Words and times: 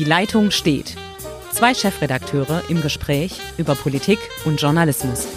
Die 0.00 0.06
Leitung 0.06 0.50
steht. 0.50 0.96
Zwei 1.52 1.74
Chefredakteure 1.74 2.62
im 2.70 2.80
Gespräch 2.80 3.38
über 3.58 3.74
Politik 3.74 4.18
und 4.46 4.58
Journalismus. 4.58 5.28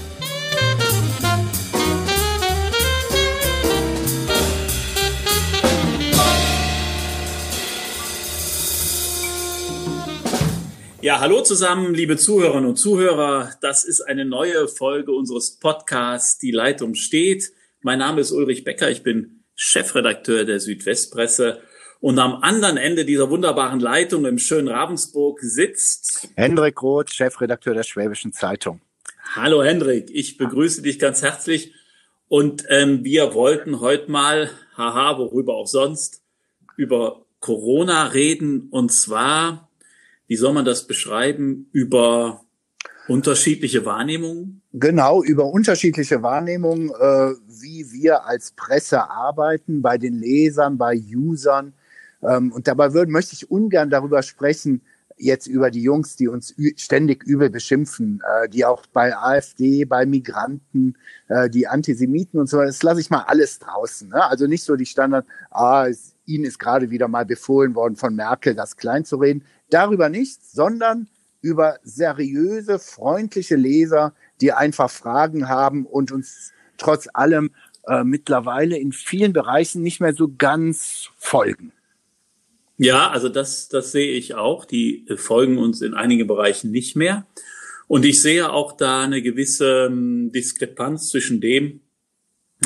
Ja, 11.02 11.20
hallo 11.20 11.42
zusammen, 11.42 11.94
liebe 11.94 12.16
Zuhörerinnen 12.16 12.70
und 12.70 12.78
Zuhörer. 12.78 13.52
Das 13.60 13.84
ist 13.84 14.00
eine 14.00 14.24
neue 14.24 14.70
Folge 14.70 15.12
unseres 15.12 15.60
Podcasts 15.60 16.38
Die 16.38 16.52
Leitung 16.52 16.96
steht. 16.96 17.52
Mein 17.82 18.00
Name 18.00 18.22
ist 18.22 18.32
Ulrich 18.32 18.64
Becker. 18.64 18.90
Ich 18.90 19.04
bin 19.04 19.44
Chefredakteur 19.56 20.46
der 20.46 20.62
Südwestpresse. 20.62 21.60
Und 22.04 22.20
am 22.20 22.42
anderen 22.42 22.76
Ende 22.76 23.06
dieser 23.06 23.30
wunderbaren 23.30 23.80
Leitung 23.80 24.26
im 24.26 24.38
schönen 24.38 24.68
Ravensburg 24.68 25.40
sitzt 25.40 26.28
Hendrik 26.36 26.82
Roth, 26.82 27.14
Chefredakteur 27.14 27.74
der 27.74 27.84
Schwäbischen 27.84 28.34
Zeitung. 28.34 28.82
Hallo 29.36 29.64
Hendrik, 29.64 30.10
ich 30.12 30.38
begrüße 30.38 30.82
dich 30.82 31.00
ganz 31.00 31.22
herzlich. 31.22 31.74
Und 32.28 32.66
ähm, 32.68 33.06
wir 33.06 33.34
wollten 33.34 33.80
heute 33.80 34.12
mal, 34.12 34.50
haha, 34.76 35.18
worüber 35.18 35.56
auch 35.56 35.68
sonst, 35.68 36.22
über 36.76 37.26
Corona 37.40 38.08
reden. 38.08 38.68
Und 38.70 38.92
zwar 38.92 39.70
wie 40.28 40.36
soll 40.36 40.52
man 40.52 40.66
das 40.66 40.88
beschreiben, 40.88 41.70
über 41.72 42.44
unterschiedliche 43.08 43.86
Wahrnehmungen? 43.86 44.62
Genau, 44.74 45.24
über 45.24 45.46
unterschiedliche 45.46 46.22
Wahrnehmungen, 46.22 46.90
äh, 46.90 47.34
wie 47.48 47.94
wir 47.94 48.26
als 48.26 48.52
Presse 48.52 49.10
arbeiten, 49.10 49.82
bei 49.82 49.98
den 49.98 50.20
Lesern, 50.20 50.78
bei 50.78 50.98
Usern. 50.98 51.74
Ähm, 52.28 52.52
und 52.52 52.68
dabei 52.68 52.94
würden, 52.94 53.12
möchte 53.12 53.34
ich 53.34 53.50
ungern 53.50 53.90
darüber 53.90 54.22
sprechen, 54.24 54.82
jetzt 55.18 55.48
über 55.48 55.72
die 55.72 55.82
Jungs, 55.82 56.16
die 56.16 56.28
uns 56.28 56.56
ständig 56.76 57.24
übel 57.24 57.50
beschimpfen, 57.50 58.22
äh, 58.28 58.50
die 58.50 58.66
auch 58.66 58.86
bei 58.88 59.16
AfD, 59.16 59.86
bei 59.86 60.06
Migranten, 60.06 60.98
äh, 61.28 61.50
die 61.50 61.68
Antisemiten 61.68 62.40
und 62.40 62.48
so 62.48 62.58
weiter, 62.58 62.68
das 62.68 62.84
lasse 62.84 63.02
ich 63.02 63.10
mal 63.10 63.24
alles 63.28 63.60
draußen. 63.60 64.10
Ne? 64.10 64.24
Also 64.24 64.48
nicht 64.48 64.64
so 64.64 64.76
die 64.76 64.86
Standard, 64.86 65.26
ah, 65.52 65.88
es, 65.88 66.16
Ihnen 66.26 66.46
ist 66.46 66.60
gerade 66.60 66.90
wieder 66.90 67.08
mal 67.08 67.26
befohlen 67.26 67.76
worden 67.76 67.96
von 67.96 68.16
Merkel, 68.16 68.56
das 68.56 68.78
klein 68.78 69.06
zu 69.06 69.18
reden. 69.18 69.44
Darüber 69.70 70.10
nicht, 70.10 70.46
sondern 70.50 71.08
über 71.42 71.78
seriöse, 71.84 72.80
freundliche 72.80 73.58
Leser, 73.58 74.14
die 74.40 74.54
einfach 74.54 74.90
Fragen 74.90 75.50
haben 75.50 75.86
und 75.86 76.12
uns 76.12 76.54
trotz 76.78 77.10
allem 77.14 77.52
äh, 77.86 78.06
mittlerweile 78.06 78.78
in 78.78 78.94
vielen 78.94 79.34
Bereichen 79.34 79.82
nicht 79.82 80.00
mehr 80.00 80.14
so 80.14 80.34
ganz 80.38 81.10
folgen. 81.18 81.74
Ja, 82.78 83.10
also 83.10 83.30
das, 83.30 83.70
das 83.70 83.92
sehe 83.92 84.14
ich 84.14 84.36
auch. 84.36 84.66
Die 84.66 85.06
folgen 85.16 85.58
uns 85.58 85.82
in 85.82 85.94
einigen 85.94 86.28
Bereichen 86.28 86.72
nicht 86.72 86.96
mehr. 86.96 87.28
Und 87.88 88.06
ich 88.06 88.22
sehe 88.22 88.52
auch 88.52 88.76
da 88.76 89.02
eine 89.02 89.22
gewisse 89.22 89.88
ähm, 89.88 90.32
Diskrepanz 90.32 91.10
zwischen 91.10 91.42
dem, 91.42 91.82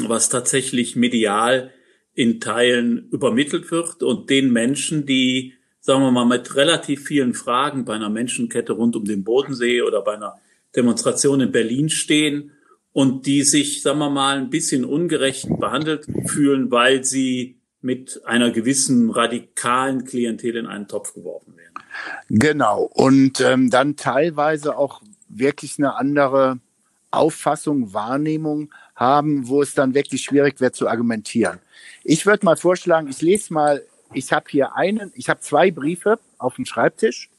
was 0.02 0.30
tatsächlich 0.30 0.96
medial 0.96 1.72
in 2.14 2.40
Teilen 2.40 3.10
übermittelt 3.10 3.70
wird 3.72 4.04
und 4.04 4.30
den 4.30 4.52
Menschen, 4.52 5.06
die 5.06 5.54
sagen 5.88 6.02
wir 6.02 6.12
mal, 6.12 6.26
mit 6.26 6.56
relativ 6.56 7.06
vielen 7.06 7.34
Fragen 7.34 7.86
bei 7.86 7.94
einer 7.94 8.10
Menschenkette 8.10 8.74
rund 8.74 8.98
um 8.98 9.06
den 9.06 9.24
Bodensee 9.24 9.82
oder 9.82 10.02
bei 10.02 10.16
einer 10.16 10.36
Demonstration 10.76 11.40
in 11.40 11.52
Berlin 11.52 11.90
stehen 11.90 12.52
und 12.92 13.26
die 13.26 13.44
sich, 13.44 13.82
sagen 13.82 14.00
wir 14.00 14.10
mal, 14.10 14.38
ein 14.38 14.50
bisschen 14.50 14.84
ungerecht 14.84 15.48
behandelt 15.60 16.06
fühlen, 16.26 16.72
weil 16.72 17.06
sie 17.06 17.57
mit 17.82 18.22
einer 18.26 18.52
gewissen 18.52 19.10
radikalen 19.10 20.04
Klientel 20.04 20.58
in 20.58 20.66
einen 20.66 20.88
Topf 20.88 21.14
geworfen 21.14 21.56
werden. 21.56 21.74
Genau. 22.30 22.84
Und 22.84 23.40
ähm, 23.42 23.70
dann 23.70 23.96
teilweise 23.96 24.78
auch 24.78 25.02
wirklich 25.30 25.78
eine 25.78 25.96
andere 25.96 26.60
Auffassung, 27.12 27.94
Wahrnehmung 27.94 28.74
haben, 28.96 29.48
wo 29.48 29.62
es 29.62 29.74
dann 29.74 29.94
wirklich 29.94 30.24
schwierig 30.24 30.60
wird 30.60 30.76
zu 30.76 30.88
argumentieren. 30.88 31.60
Ich 32.04 32.26
würde 32.26 32.46
mal 32.46 32.58
vorschlagen, 32.58 33.08
ich 33.08 33.22
lese 33.22 33.54
mal 33.54 33.84
ich 34.14 34.32
habe 34.32 34.46
hier 34.50 34.76
einen, 34.76 35.12
ich 35.16 35.30
habe 35.30 35.40
zwei 35.42 35.72
Briefe 35.72 36.20
auf 36.38 36.56
dem 36.56 36.66
Schreibtisch 36.66 37.30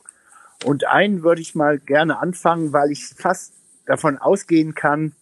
und 0.65 0.87
einen 0.87 1.23
würde 1.23 1.41
ich 1.41 1.55
mal 1.55 1.79
gerne 1.79 2.19
anfangen, 2.19 2.73
weil 2.73 2.91
ich 2.91 3.07
fast 3.07 3.55
davon 3.87 4.19
ausgehen 4.19 4.75
kann, 4.75 5.15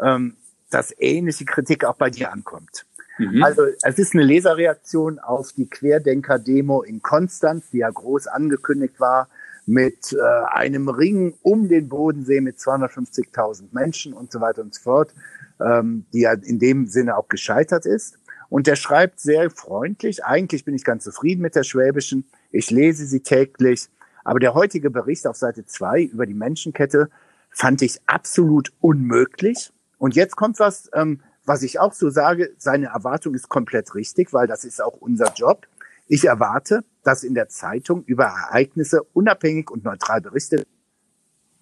ähm, 0.00 0.36
dass 0.70 0.94
ähnliche 0.98 1.44
Kritik 1.44 1.84
auch 1.84 1.96
bei 1.96 2.10
dir 2.10 2.32
ankommt. 2.32 2.86
Mhm. 3.18 3.42
Also 3.42 3.62
es 3.82 3.98
ist 3.98 4.14
eine 4.14 4.24
Leserreaktion 4.24 5.18
auf 5.18 5.52
die 5.52 5.68
Querdenker-Demo 5.68 6.82
in 6.82 7.02
Konstanz, 7.02 7.70
die 7.70 7.78
ja 7.78 7.90
groß 7.90 8.26
angekündigt 8.26 8.98
war, 8.98 9.28
mit 9.66 10.12
äh, 10.12 10.18
einem 10.52 10.88
Ring 10.88 11.34
um 11.42 11.68
den 11.68 11.88
Bodensee 11.88 12.40
mit 12.40 12.58
250.000 12.58 13.68
Menschen 13.72 14.12
und 14.12 14.30
so 14.30 14.40
weiter 14.40 14.62
und 14.62 14.74
so 14.74 14.82
fort, 14.82 15.14
ähm, 15.60 16.04
die 16.12 16.20
ja 16.20 16.32
in 16.32 16.58
dem 16.58 16.86
Sinne 16.86 17.16
auch 17.16 17.28
gescheitert 17.28 17.86
ist. 17.86 18.18
Und 18.50 18.66
der 18.66 18.76
schreibt 18.76 19.20
sehr 19.20 19.50
freundlich. 19.50 20.24
Eigentlich 20.24 20.64
bin 20.64 20.74
ich 20.74 20.84
ganz 20.84 21.04
zufrieden 21.04 21.40
mit 21.40 21.54
der 21.54 21.64
Schwäbischen. 21.64 22.26
Ich 22.50 22.70
lese 22.70 23.06
sie 23.06 23.20
täglich. 23.20 23.88
Aber 24.22 24.38
der 24.38 24.54
heutige 24.54 24.90
Bericht 24.90 25.26
auf 25.26 25.36
Seite 25.36 25.66
2 25.66 26.02
über 26.02 26.26
die 26.26 26.34
Menschenkette 26.34 27.08
fand 27.50 27.82
ich 27.82 28.00
absolut 28.06 28.72
unmöglich. 28.80 29.72
Und 29.98 30.14
jetzt 30.14 30.36
kommt 30.36 30.58
was, 30.58 30.90
ähm, 30.94 31.20
was 31.44 31.62
ich 31.62 31.78
auch 31.78 31.92
so 31.92 32.10
sage, 32.10 32.54
seine 32.58 32.86
Erwartung 32.86 33.34
ist 33.34 33.48
komplett 33.48 33.94
richtig, 33.94 34.32
weil 34.32 34.46
das 34.46 34.64
ist 34.64 34.82
auch 34.82 34.94
unser 34.94 35.32
Job. 35.34 35.66
Ich 36.06 36.24
erwarte, 36.24 36.84
dass 37.02 37.22
in 37.24 37.34
der 37.34 37.48
Zeitung 37.48 38.04
über 38.04 38.24
Ereignisse 38.24 39.02
unabhängig 39.12 39.70
und 39.70 39.84
neutral 39.84 40.20
berichtet, 40.20 40.66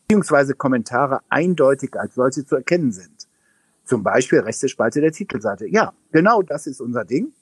beziehungsweise 0.02 0.54
Kommentare 0.54 1.20
eindeutig 1.28 1.94
als 1.96 2.14
solche 2.14 2.44
zu 2.44 2.56
erkennen 2.56 2.92
sind. 2.92 3.28
Zum 3.84 4.02
Beispiel 4.02 4.40
rechte 4.40 4.68
Spalte 4.68 5.00
der 5.00 5.12
Titelseite. 5.12 5.66
Ja, 5.66 5.92
genau 6.12 6.42
das 6.42 6.66
ist 6.66 6.80
unser 6.80 7.04
Ding. 7.04 7.32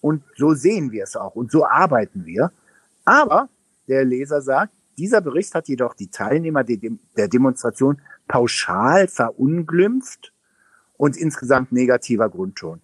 Und 0.00 0.22
so 0.36 0.54
sehen 0.54 0.92
wir 0.92 1.04
es 1.04 1.16
auch 1.16 1.34
und 1.34 1.50
so 1.50 1.66
arbeiten 1.66 2.26
wir. 2.26 2.52
Aber 3.04 3.48
der 3.88 4.04
Leser 4.04 4.42
sagt, 4.42 4.72
dieser 4.98 5.20
Bericht 5.20 5.54
hat 5.54 5.68
jedoch 5.68 5.94
die 5.94 6.10
Teilnehmer 6.10 6.64
der 6.64 7.28
Demonstration 7.28 8.00
pauschal 8.28 9.08
verunglimpft 9.08 10.32
und 10.96 11.16
insgesamt 11.16 11.72
negativer 11.72 12.28
Grundton. 12.28 12.80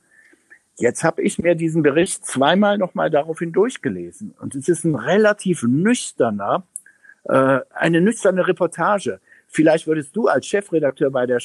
Jetzt 0.76 1.04
habe 1.04 1.22
ich 1.22 1.38
mir 1.38 1.54
diesen 1.54 1.82
Bericht 1.82 2.24
zweimal 2.24 2.78
nochmal 2.78 3.10
daraufhin 3.10 3.52
durchgelesen 3.52 4.34
und 4.40 4.54
es 4.54 4.68
ist 4.68 4.84
ein 4.84 4.94
relativ 4.94 5.62
nüchterner, 5.62 6.66
äh, 7.24 7.60
eine 7.70 8.00
nüchterne 8.00 8.46
Reportage. 8.46 9.20
Vielleicht 9.48 9.86
würdest 9.86 10.16
du 10.16 10.28
als 10.28 10.46
Chefredakteur 10.46 11.10
bei 11.10 11.26
der 11.26 11.40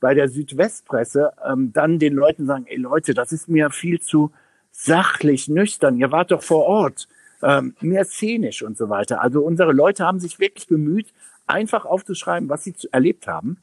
bei 0.00 0.14
der 0.14 0.28
Südwestpresse 0.28 1.32
ähm, 1.46 1.72
dann 1.72 1.98
den 1.98 2.14
Leuten 2.14 2.46
sagen, 2.46 2.64
ey 2.66 2.78
Leute, 2.78 3.12
das 3.12 3.32
ist 3.32 3.48
mir 3.48 3.70
viel 3.70 4.00
zu 4.00 4.32
sachlich, 4.72 5.48
nüchtern, 5.48 5.98
ihr 5.98 6.10
wart 6.10 6.30
doch 6.30 6.42
vor 6.42 6.64
Ort, 6.64 7.06
ähm, 7.42 7.74
mehr 7.80 8.04
szenisch 8.04 8.62
und 8.62 8.76
so 8.76 8.88
weiter. 8.88 9.20
Also 9.20 9.42
unsere 9.42 9.72
Leute 9.72 10.06
haben 10.06 10.18
sich 10.18 10.38
wirklich 10.38 10.66
bemüht, 10.66 11.12
einfach 11.46 11.84
aufzuschreiben, 11.84 12.48
was 12.48 12.64
sie 12.64 12.74
erlebt 12.92 13.26
haben. 13.26 13.58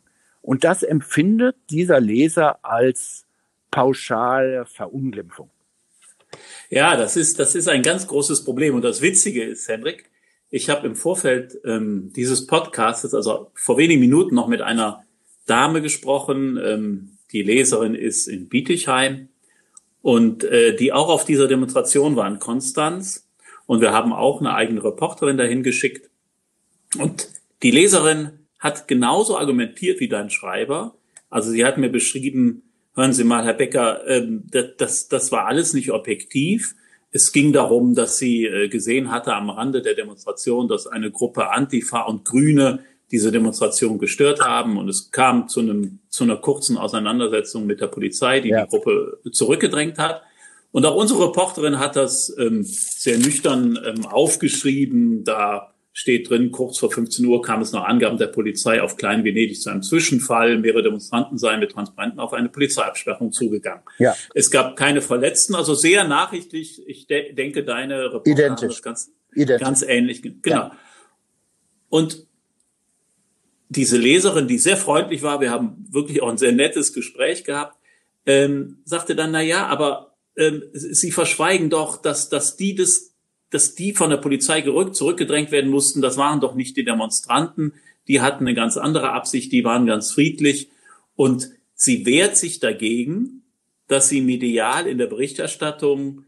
Und 0.48 0.64
das 0.64 0.82
empfindet 0.82 1.58
dieser 1.70 2.00
Leser 2.00 2.64
als 2.64 3.26
pauschale 3.70 4.66
Verunglimpfung. 4.66 5.50
Ja, 6.70 6.96
das 6.96 7.18
ist, 7.18 7.38
das 7.38 7.54
ist 7.54 7.68
ein 7.68 7.82
ganz 7.82 8.08
großes 8.08 8.46
Problem. 8.46 8.74
Und 8.74 8.84
das 8.84 9.02
Witzige 9.02 9.44
ist, 9.44 9.68
Hendrik, 9.68 10.10
ich 10.50 10.70
habe 10.70 10.88
im 10.88 10.96
Vorfeld 10.96 11.60
ähm, 11.66 12.14
dieses 12.16 12.48
Podcasts, 12.48 13.14
also 13.14 13.52
vor 13.56 13.78
wenigen 13.78 14.00
Minuten 14.00 14.36
noch 14.36 14.48
mit 14.48 14.62
einer 14.62 15.04
Dame 15.48 15.82
gesprochen. 15.82 16.58
Ähm, 16.64 17.18
die 17.34 17.44
Leserin 17.44 17.94
ist 17.94 18.30
in 18.30 18.48
Bietigheim 18.48 19.28
und 20.02 20.46
äh, 20.46 20.78
die 20.78 20.94
auch 20.94 21.10
auf 21.10 21.26
dieser 21.26 21.50
Demonstration 21.50 22.16
war 22.16 22.26
in 22.26 22.40
Konstanz. 22.40 23.28
Und 23.66 23.82
wir 23.82 23.92
haben 23.92 24.14
auch 24.14 24.40
eine 24.40 24.54
eigene 24.54 24.82
Reporterin 24.82 25.36
dahin 25.36 25.62
geschickt. 25.62 26.10
Und 26.98 27.28
die 27.64 27.72
Leserin 27.72 28.37
hat 28.60 28.88
genauso 28.88 29.38
argumentiert 29.38 30.00
wie 30.00 30.10
dein 30.10 30.30
Schreiber. 30.30 30.96
Also 31.30 31.52
sie 31.52 31.66
hat 31.66 31.78
mir 31.78 31.90
beschrieben, 31.90 32.64
hören 32.96 33.14
Sie 33.14 33.24
mal, 33.24 33.46
Herr 33.46 33.54
Becker, 33.54 34.08
ähm, 34.08 34.48
das, 34.78 35.08
das 35.08 35.32
war 35.32 35.46
alles 35.46 35.74
nicht 35.74 35.92
objektiv. 35.92 36.76
Es 37.12 37.32
ging 37.32 37.54
darum, 37.54 37.96
dass 37.96 38.18
sie 38.18 38.46
äh, 38.46 38.68
gesehen 38.68 39.12
hatte 39.12 39.34
am 39.34 39.50
Rande 39.50 39.82
der 39.82 39.96
Demonstration, 39.96 40.68
dass 40.68 40.88
eine 40.88 41.12
Gruppe 41.12 41.52
Antifa 41.52 42.02
und 42.02 42.26
Grüne 42.26 42.80
diese 43.12 43.32
Demonstration 43.32 44.00
gestört 44.00 44.42
haben 44.42 44.78
und 44.78 44.90
es 44.90 45.12
kam 45.12 45.48
zu 45.48 45.62
einem 45.62 46.00
zu 46.10 46.26
einer 46.26 46.36
kurzen 46.36 46.78
Auseinandersetzung 46.78 47.66
mit 47.66 47.80
der 47.80 47.88
Polizei, 47.88 48.42
die 48.42 48.50
ja. 48.50 48.64
die 48.66 48.70
Gruppe 48.70 49.20
zurückgedrängt 49.32 49.98
hat. 49.98 50.24
Und 50.72 50.86
auch 50.86 50.96
unsere 50.96 51.28
Reporterin 51.28 51.80
hat 51.80 51.96
das 51.96 52.36
ähm, 52.38 52.64
sehr 52.64 53.18
nüchtern 53.18 53.80
ähm, 53.86 54.06
aufgeschrieben. 54.06 55.24
Da 55.24 55.74
steht 55.98 56.30
drin, 56.30 56.52
kurz 56.52 56.78
vor 56.78 56.92
15 56.92 57.26
Uhr 57.26 57.42
kam 57.42 57.60
es 57.60 57.72
nach 57.72 57.86
Angaben 57.86 58.20
der 58.20 58.28
Polizei 58.28 58.84
auf 58.84 58.98
Klein-Venedig 58.98 59.60
zu 59.60 59.72
einem 59.72 59.82
Zwischenfall. 59.82 60.60
Mehrere 60.60 60.84
Demonstranten 60.84 61.40
seien 61.40 61.60
mit 61.60 61.72
Transparenten 61.72 62.20
auf 62.20 62.34
eine 62.34 62.50
Polizeiabsperrung 62.50 63.32
zugegangen. 63.32 63.82
Ja. 63.98 64.16
Es 64.36 64.52
gab 64.52 64.76
keine 64.76 65.02
Verletzten, 65.02 65.56
also 65.56 65.74
sehr 65.74 66.04
nachrichtlich. 66.04 66.88
Ich 66.88 67.08
de 67.08 67.34
denke, 67.34 67.64
deine 67.64 68.14
Reporterin 68.14 68.38
Identisch. 68.38 68.84
ganz, 68.84 69.12
Identisch. 69.34 69.66
ganz 69.66 69.82
ähnlich. 69.82 70.22
Genau. 70.22 70.40
Ja. 70.46 70.78
Und 71.90 72.28
diese 73.70 73.98
Leserin, 73.98 74.48
die 74.48 74.60
sehr 74.60 74.78
freundlich 74.78 75.24
war, 75.24 75.42
wir 75.42 75.50
haben 75.50 75.88
wirklich 75.90 76.22
auch 76.22 76.30
ein 76.30 76.38
sehr 76.38 76.52
nettes 76.52 76.94
Gespräch 76.94 77.44
gehabt, 77.44 77.76
ähm, 78.28 78.84
sagte 78.86 79.16
dann, 79.16 79.32
na 79.32 79.42
ja, 79.42 79.66
aber 79.66 80.16
ähm, 80.36 80.62
sie 80.74 81.12
verschweigen 81.12 81.72
doch, 81.72 82.00
dass, 82.00 82.30
dass 82.30 82.56
die 82.56 82.76
das, 82.76 83.16
dass 83.50 83.76
die 83.76 83.94
von 83.94 84.10
der 84.10 84.18
Polizei 84.18 84.62
gerückt, 84.62 84.96
zurückgedrängt 84.96 85.52
werden 85.52 85.70
mussten. 85.70 86.02
Das 86.02 86.18
waren 86.18 86.42
doch 86.42 86.56
nicht 86.56 86.76
die 86.78 86.84
Demonstranten. 86.84 87.74
Die 88.08 88.22
hatten 88.22 88.46
eine 88.46 88.56
ganz 88.56 88.78
andere 88.78 89.12
Absicht. 89.12 89.52
Die 89.52 89.64
waren 89.64 89.86
ganz 89.86 90.12
friedlich. 90.12 90.70
Und 91.16 91.50
sie 91.74 92.06
wehrt 92.06 92.38
sich 92.38 92.60
dagegen, 92.60 93.44
dass 93.88 94.10
sie 94.10 94.22
medial 94.22 94.88
in 94.88 94.98
der 94.98 95.08
Berichterstattung, 95.08 96.26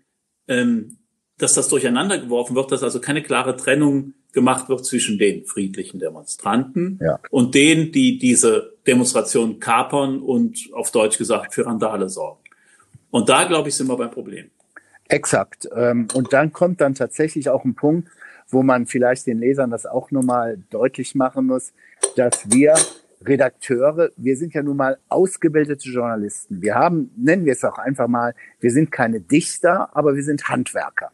ähm, 0.48 0.98
dass 1.38 1.54
das 1.54 1.70
durcheinander 1.70 2.18
geworfen 2.18 2.56
wird, 2.56 2.72
dass 2.72 2.84
also 2.84 3.00
keine 3.00 3.22
klare 3.22 3.56
Trennung 3.56 4.14
gemacht 4.32 4.70
wird 4.70 4.86
zwischen 4.86 5.18
den 5.18 5.46
friedlichen 5.46 6.00
Demonstranten 6.00 7.00
ja. 7.02 7.20
und 7.32 7.56
denen, 7.56 7.92
die 7.92 8.18
diese 8.18 8.74
Demonstration 8.86 9.60
kapern 9.60 10.22
und 10.22 10.70
auf 10.74 10.92
Deutsch 10.92 11.18
gesagt 11.18 11.54
für 11.54 11.66
Randale 11.66 12.10
sorgen. 12.10 12.44
Und 13.10 13.30
da, 13.30 13.46
glaube 13.46 13.70
ich, 13.70 13.76
sind 13.76 13.88
wir 13.88 13.98
beim 13.98 14.12
Problem. 14.12 14.52
Exakt. 15.10 15.68
Ähm, 15.76 16.08
und 16.14 16.34
dann 16.34 16.54
kommt 16.54 16.82
dann 16.82 16.94
tatsächlich 16.94 17.50
auch 17.50 17.66
ein 17.66 17.74
Punkt, 17.74 18.10
wo 18.48 18.64
man 18.64 18.86
vielleicht 18.86 19.28
den 19.28 19.40
Lesern 19.40 19.72
das 19.72 19.86
auch 19.86 20.12
nochmal 20.12 20.60
deutlich 20.70 21.16
machen 21.16 21.48
muss, 21.48 21.74
dass 22.16 22.50
wir 22.50 22.76
Redakteure, 23.26 24.12
wir 24.16 24.38
sind 24.38 24.54
ja 24.54 24.64
nun 24.64 24.78
mal 24.78 24.98
ausgebildete 25.10 25.90
Journalisten. 25.90 26.62
Wir 26.62 26.76
haben, 26.76 27.12
nennen 27.18 27.46
wir 27.46 27.54
es 27.54 27.64
auch 27.64 27.78
einfach 27.78 28.08
mal, 28.08 28.34
wir 28.60 28.72
sind 28.72 28.92
keine 28.92 29.20
Dichter, 29.20 29.96
aber 29.96 30.16
wir 30.16 30.24
sind 30.24 30.48
Handwerker. 30.48 31.12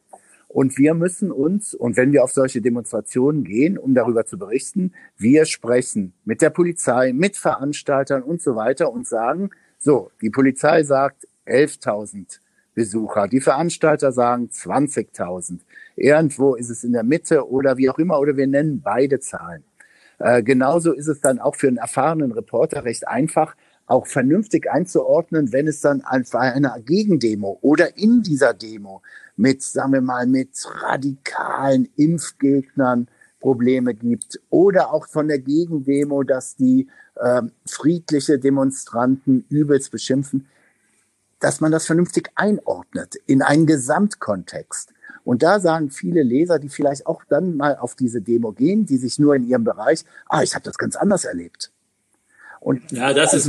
Und 0.49 0.77
wir 0.77 0.93
müssen 0.93 1.31
uns, 1.31 1.73
und 1.73 1.97
wenn 1.97 2.13
wir 2.13 2.23
auf 2.23 2.31
solche 2.31 2.61
Demonstrationen 2.61 3.43
gehen, 3.43 3.77
um 3.77 3.93
darüber 3.93 4.25
zu 4.25 4.37
berichten, 4.37 4.93
wir 5.17 5.45
sprechen 5.45 6.13
mit 6.25 6.41
der 6.41 6.49
Polizei, 6.49 7.11
mit 7.11 7.37
Veranstaltern 7.37 8.23
und 8.23 8.41
so 8.41 8.55
weiter 8.55 8.91
und 8.91 9.07
sagen, 9.07 9.49
so, 9.79 10.11
die 10.21 10.29
Polizei 10.29 10.83
sagt 10.83 11.27
11.000 11.45 12.39
Besucher, 12.75 13.27
die 13.27 13.41
Veranstalter 13.41 14.11
sagen 14.11 14.49
20.000. 14.51 15.61
Irgendwo 15.95 16.55
ist 16.55 16.69
es 16.69 16.83
in 16.83 16.93
der 16.93 17.03
Mitte 17.03 17.49
oder 17.49 17.77
wie 17.77 17.89
auch 17.89 17.97
immer, 17.97 18.19
oder 18.19 18.37
wir 18.37 18.47
nennen 18.47 18.81
beide 18.83 19.19
Zahlen. 19.19 19.63
Äh, 20.19 20.43
genauso 20.43 20.93
ist 20.93 21.07
es 21.07 21.21
dann 21.21 21.39
auch 21.39 21.55
für 21.55 21.67
einen 21.67 21.77
erfahrenen 21.77 22.31
Reporter 22.31 22.83
recht 22.83 23.07
einfach, 23.07 23.55
auch 23.87 24.07
vernünftig 24.07 24.69
einzuordnen, 24.69 25.51
wenn 25.53 25.67
es 25.67 25.81
dann 25.81 26.01
einfach 26.01 26.39
einer 26.39 26.79
Gegendemo 26.79 27.59
oder 27.61 27.97
in 27.97 28.23
dieser 28.23 28.53
Demo 28.53 29.01
mit, 29.35 29.61
sagen 29.61 29.93
wir 29.93 30.01
mal, 30.01 30.25
mit 30.27 30.49
radikalen 30.81 31.87
Impfgegnern 31.95 33.07
Probleme 33.39 33.93
gibt 33.93 34.39
oder 34.49 34.91
auch 34.91 35.07
von 35.07 35.27
der 35.27 35.37
Gegendemo, 35.37 36.23
dass 36.23 36.55
die 36.55 36.87
äh, 37.15 37.43
friedliche 37.67 38.39
Demonstranten 38.39 39.45
übelst 39.49 39.91
beschimpfen, 39.91 40.47
dass 41.45 41.61
man 41.61 41.71
das 41.71 41.85
vernünftig 41.85 42.31
einordnet 42.33 43.17
in 43.27 43.43
einen 43.43 43.67
Gesamtkontext. 43.67 44.89
Und 45.23 45.43
da 45.43 45.59
sagen 45.59 45.91
viele 45.91 46.23
Leser, 46.23 46.57
die 46.57 46.69
vielleicht 46.69 47.05
auch 47.05 47.23
dann 47.29 47.55
mal 47.55 47.75
auf 47.75 47.93
diese 47.93 48.19
Demo 48.19 48.51
gehen, 48.51 48.87
die 48.87 48.97
sich 48.97 49.19
nur 49.19 49.35
in 49.35 49.47
ihrem 49.47 49.63
Bereich, 49.63 50.05
ah, 50.27 50.41
ich 50.41 50.55
habe 50.55 50.65
das 50.65 50.79
ganz 50.79 50.95
anders 50.95 51.23
erlebt. 51.23 51.71
Und 52.61 52.91
ja, 52.91 53.13
das 53.13 53.35
ist 53.35 53.47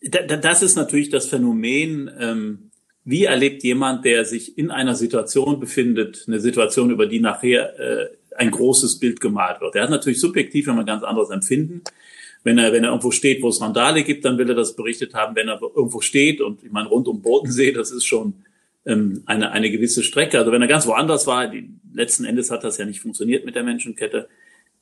das 0.00 0.62
ist 0.62 0.76
natürlich 0.76 1.10
das 1.10 1.26
Phänomen. 1.26 2.08
Ähm, 2.16 2.70
wie 3.04 3.24
erlebt 3.24 3.64
jemand, 3.64 4.04
der 4.04 4.24
sich 4.24 4.56
in 4.56 4.70
einer 4.70 4.94
Situation 4.94 5.58
befindet, 5.58 6.26
eine 6.28 6.38
Situation, 6.38 6.90
über 6.90 7.06
die 7.06 7.18
nachher 7.18 7.76
äh, 7.80 8.06
ein 8.36 8.52
großes 8.52 9.00
Bild 9.00 9.20
gemalt 9.20 9.60
wird? 9.60 9.74
Er 9.74 9.82
hat 9.82 9.90
natürlich 9.90 10.20
subjektiv 10.20 10.68
immer 10.68 10.80
ein 10.80 10.86
ganz 10.86 11.02
anderes 11.02 11.30
Empfinden. 11.30 11.82
Wenn 12.46 12.58
er, 12.58 12.72
wenn 12.72 12.84
er 12.84 12.90
irgendwo 12.90 13.10
steht, 13.10 13.42
wo 13.42 13.48
es 13.48 13.60
Randale 13.60 14.04
gibt, 14.04 14.24
dann 14.24 14.38
will 14.38 14.48
er 14.48 14.54
das 14.54 14.76
berichtet 14.76 15.14
haben. 15.14 15.34
Wenn 15.34 15.48
er 15.48 15.60
irgendwo 15.60 16.00
steht 16.00 16.40
und 16.40 16.62
ich 16.62 16.70
meine, 16.70 16.88
rund 16.88 17.08
um 17.08 17.20
Bodensee, 17.20 17.72
das 17.72 17.90
ist 17.90 18.04
schon 18.04 18.34
ähm, 18.84 19.24
eine, 19.26 19.50
eine 19.50 19.68
gewisse 19.68 20.04
Strecke. 20.04 20.38
Also 20.38 20.52
wenn 20.52 20.62
er 20.62 20.68
ganz 20.68 20.86
woanders 20.86 21.26
war, 21.26 21.48
die, 21.48 21.68
letzten 21.92 22.24
Endes 22.24 22.52
hat 22.52 22.62
das 22.62 22.78
ja 22.78 22.84
nicht 22.84 23.00
funktioniert 23.00 23.44
mit 23.44 23.56
der 23.56 23.64
Menschenkette. 23.64 24.28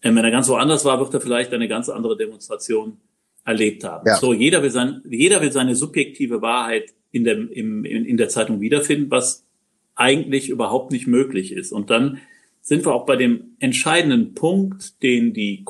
Ähm, 0.03 0.15
wenn 0.15 0.27
er 0.27 0.31
ganz 0.31 0.47
woanders 0.51 0.85
war, 0.85 1.01
wird 1.01 1.15
er 1.15 1.23
vielleicht 1.23 1.55
eine 1.55 1.67
ganz 1.67 1.89
andere 1.89 2.19
Demonstration 2.19 2.99
erlebt 3.47 3.83
haben. 3.83 4.07
Ja. 4.07 4.17
So, 4.17 4.35
jeder 4.35 4.63
will, 4.63 4.71
sein, 4.71 5.01
jeder 5.09 5.41
will 5.41 5.51
seine 5.51 5.75
subjektive 5.75 6.43
Wahrheit 6.43 6.93
in 7.13 7.25
der, 7.25 7.51
im, 7.51 7.87
in, 7.87 8.05
in 8.05 8.19
der 8.19 8.29
Zeitung 8.29 8.61
wiederfinden, 8.61 9.11
was 9.11 9.47
eigentlich 9.95 10.51
überhaupt 10.51 10.93
nicht 10.93 11.07
möglich 11.07 11.53
ist. 11.53 11.73
Und 11.73 11.89
dann 11.89 12.21
sind 12.61 12.85
wir 12.85 12.93
auch 12.93 13.07
bei 13.07 13.17
dem 13.17 13.57
entscheidenden 13.59 14.35
Punkt, 14.35 15.03
den 15.03 15.33
die 15.33 15.65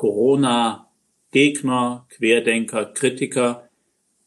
Corona-Gegner, 1.35 2.05
Querdenker, 2.09 2.85
Kritiker 2.85 3.69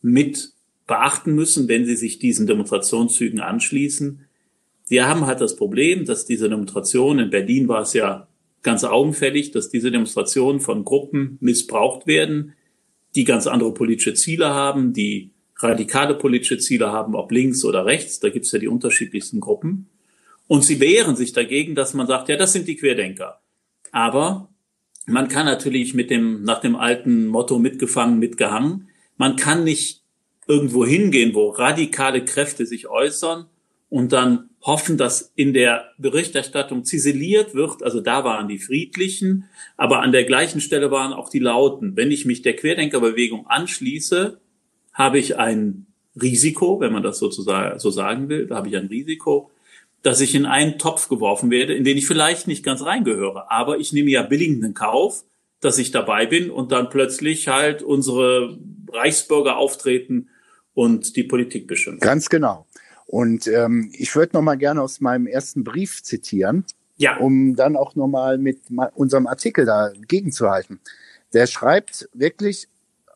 mit 0.02 0.52
beachten 0.86 1.34
müssen, 1.34 1.68
wenn 1.68 1.86
sie 1.86 1.96
sich 1.96 2.18
diesen 2.18 2.46
Demonstrationszügen 2.46 3.40
anschließen. 3.40 4.26
Wir 4.88 5.08
haben 5.08 5.26
halt 5.26 5.40
das 5.40 5.56
Problem, 5.56 6.04
dass 6.04 6.26
diese 6.26 6.48
Demonstration, 6.48 7.18
in 7.18 7.30
Berlin 7.30 7.68
war 7.68 7.82
es 7.82 7.94
ja 7.94 8.28
ganz 8.62 8.84
augenfällig, 8.84 9.50
dass 9.50 9.70
diese 9.70 9.90
Demonstrationen 9.90 10.60
von 10.60 10.84
Gruppen 10.84 11.38
missbraucht 11.40 12.06
werden, 12.06 12.54
die 13.14 13.24
ganz 13.24 13.46
andere 13.46 13.72
politische 13.72 14.14
Ziele 14.14 14.48
haben, 14.48 14.92
die 14.92 15.30
radikale 15.56 16.14
politische 16.14 16.58
Ziele 16.58 16.92
haben, 16.92 17.14
ob 17.14 17.32
links 17.32 17.64
oder 17.64 17.84
rechts. 17.84 18.20
Da 18.20 18.28
gibt 18.28 18.46
es 18.46 18.52
ja 18.52 18.58
die 18.58 18.68
unterschiedlichsten 18.68 19.40
Gruppen. 19.40 19.88
Und 20.46 20.64
sie 20.64 20.80
wehren 20.80 21.16
sich 21.16 21.32
dagegen, 21.32 21.74
dass 21.74 21.94
man 21.94 22.06
sagt, 22.06 22.28
ja, 22.28 22.36
das 22.36 22.52
sind 22.52 22.68
die 22.68 22.76
Querdenker. 22.76 23.40
Aber 23.92 24.48
man 25.08 25.28
kann 25.28 25.46
natürlich 25.46 25.94
mit 25.94 26.10
dem, 26.10 26.42
nach 26.42 26.60
dem 26.60 26.76
alten 26.76 27.26
Motto 27.26 27.58
mitgefangen, 27.58 28.18
mitgehangen, 28.18 28.88
man 29.16 29.36
kann 29.36 29.64
nicht 29.64 30.02
irgendwo 30.46 30.86
hingehen, 30.86 31.34
wo 31.34 31.50
radikale 31.50 32.24
Kräfte 32.24 32.66
sich 32.66 32.88
äußern 32.88 33.46
und 33.90 34.12
dann 34.12 34.50
hoffen, 34.60 34.98
dass 34.98 35.32
in 35.34 35.54
der 35.54 35.92
Berichterstattung 35.98 36.84
ziseliert 36.84 37.54
wird. 37.54 37.82
Also 37.82 38.00
da 38.00 38.24
waren 38.24 38.48
die 38.48 38.58
Friedlichen, 38.58 39.44
aber 39.76 40.00
an 40.00 40.12
der 40.12 40.24
gleichen 40.24 40.60
Stelle 40.60 40.90
waren 40.90 41.12
auch 41.12 41.30
die 41.30 41.38
Lauten. 41.38 41.96
Wenn 41.96 42.10
ich 42.10 42.24
mich 42.24 42.42
der 42.42 42.56
Querdenkerbewegung 42.56 43.46
anschließe, 43.46 44.38
habe 44.92 45.18
ich 45.18 45.38
ein 45.38 45.86
Risiko, 46.20 46.80
wenn 46.80 46.92
man 46.92 47.02
das 47.02 47.18
sozusagen 47.18 47.78
so 47.78 47.90
sagen 47.90 48.28
will, 48.28 48.46
da 48.46 48.56
habe 48.56 48.68
ich 48.68 48.76
ein 48.76 48.88
Risiko, 48.88 49.50
dass 50.02 50.20
ich 50.20 50.34
in 50.34 50.46
einen 50.46 50.78
Topf 50.78 51.08
geworfen 51.08 51.50
werde, 51.50 51.74
in 51.74 51.84
den 51.84 51.96
ich 51.96 52.06
vielleicht 52.06 52.46
nicht 52.46 52.64
ganz 52.64 52.82
reingehöre. 52.82 53.50
Aber 53.50 53.78
ich 53.78 53.92
nehme 53.92 54.10
ja 54.10 54.22
billigenden 54.22 54.74
Kauf, 54.74 55.24
dass 55.60 55.78
ich 55.78 55.90
dabei 55.90 56.26
bin 56.26 56.50
und 56.50 56.72
dann 56.72 56.88
plötzlich 56.88 57.48
halt 57.48 57.82
unsere 57.82 58.58
Reichsbürger 58.92 59.56
auftreten 59.56 60.28
und 60.74 61.16
die 61.16 61.24
Politik 61.24 61.66
beschimpfen. 61.66 62.06
Ganz 62.06 62.28
genau. 62.28 62.66
Und 63.06 63.46
ähm, 63.48 63.90
ich 63.94 64.14
würde 64.14 64.36
noch 64.36 64.42
mal 64.42 64.56
gerne 64.56 64.82
aus 64.82 65.00
meinem 65.00 65.26
ersten 65.26 65.64
Brief 65.64 66.02
zitieren, 66.02 66.64
ja. 66.96 67.16
um 67.16 67.56
dann 67.56 67.74
auch 67.76 67.96
noch 67.96 68.06
mal 68.06 68.38
mit 68.38 68.60
unserem 68.94 69.26
Artikel 69.26 69.64
da 69.64 69.90
gegenzuhalten. 70.06 70.78
Der 71.32 71.46
schreibt 71.46 72.08
wirklich, 72.12 72.68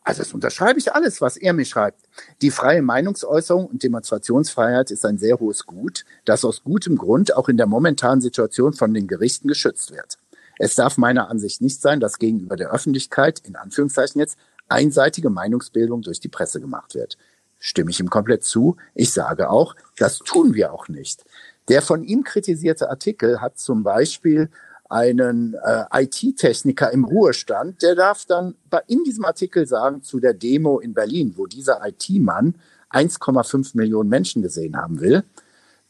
also 0.04 0.22
das 0.22 0.32
unterschreibe 0.32 0.78
ich 0.78 0.92
alles, 0.94 1.20
was 1.20 1.36
er 1.36 1.52
mir 1.52 1.64
schreibt. 1.64 2.00
Die 2.40 2.50
freie 2.50 2.82
Meinungsäußerung 2.82 3.66
und 3.66 3.82
Demonstrationsfreiheit 3.82 4.90
ist 4.90 5.06
ein 5.06 5.18
sehr 5.18 5.38
hohes 5.38 5.66
Gut, 5.66 6.04
das 6.24 6.44
aus 6.44 6.64
gutem 6.64 6.96
Grund 6.96 7.36
auch 7.36 7.48
in 7.48 7.56
der 7.56 7.66
momentanen 7.66 8.20
Situation 8.20 8.72
von 8.72 8.92
den 8.94 9.06
Gerichten 9.06 9.48
geschützt 9.48 9.92
wird. 9.92 10.18
Es 10.58 10.74
darf 10.74 10.98
meiner 10.98 11.30
Ansicht 11.30 11.60
nicht 11.60 11.80
sein, 11.80 12.00
dass 12.00 12.18
gegenüber 12.18 12.56
der 12.56 12.72
Öffentlichkeit, 12.72 13.40
in 13.46 13.56
Anführungszeichen 13.56 14.20
jetzt, 14.20 14.38
einseitige 14.68 15.30
Meinungsbildung 15.30 16.02
durch 16.02 16.20
die 16.20 16.28
Presse 16.28 16.60
gemacht 16.60 16.94
wird 16.94 17.16
stimme 17.62 17.90
ich 17.90 18.00
ihm 18.00 18.10
komplett 18.10 18.42
zu. 18.44 18.76
Ich 18.94 19.12
sage 19.12 19.48
auch, 19.48 19.76
das 19.96 20.18
tun 20.18 20.52
wir 20.54 20.72
auch 20.72 20.88
nicht. 20.88 21.24
Der 21.68 21.80
von 21.80 22.02
ihm 22.02 22.24
kritisierte 22.24 22.90
Artikel 22.90 23.40
hat 23.40 23.58
zum 23.58 23.84
Beispiel 23.84 24.50
einen 24.92 25.54
äh, 25.54 25.84
IT-Techniker 26.04 26.90
im 26.92 27.04
Ruhestand, 27.04 27.80
der 27.80 27.94
darf 27.94 28.26
dann 28.26 28.54
in 28.88 29.02
diesem 29.04 29.24
Artikel 29.24 29.66
sagen 29.66 30.02
zu 30.02 30.20
der 30.20 30.34
Demo 30.34 30.80
in 30.80 30.92
Berlin, 30.92 31.32
wo 31.36 31.46
dieser 31.46 31.80
IT-Mann 31.86 32.56
1,5 32.90 33.74
Millionen 33.74 34.10
Menschen 34.10 34.42
gesehen 34.42 34.76
haben 34.76 35.00
will. 35.00 35.24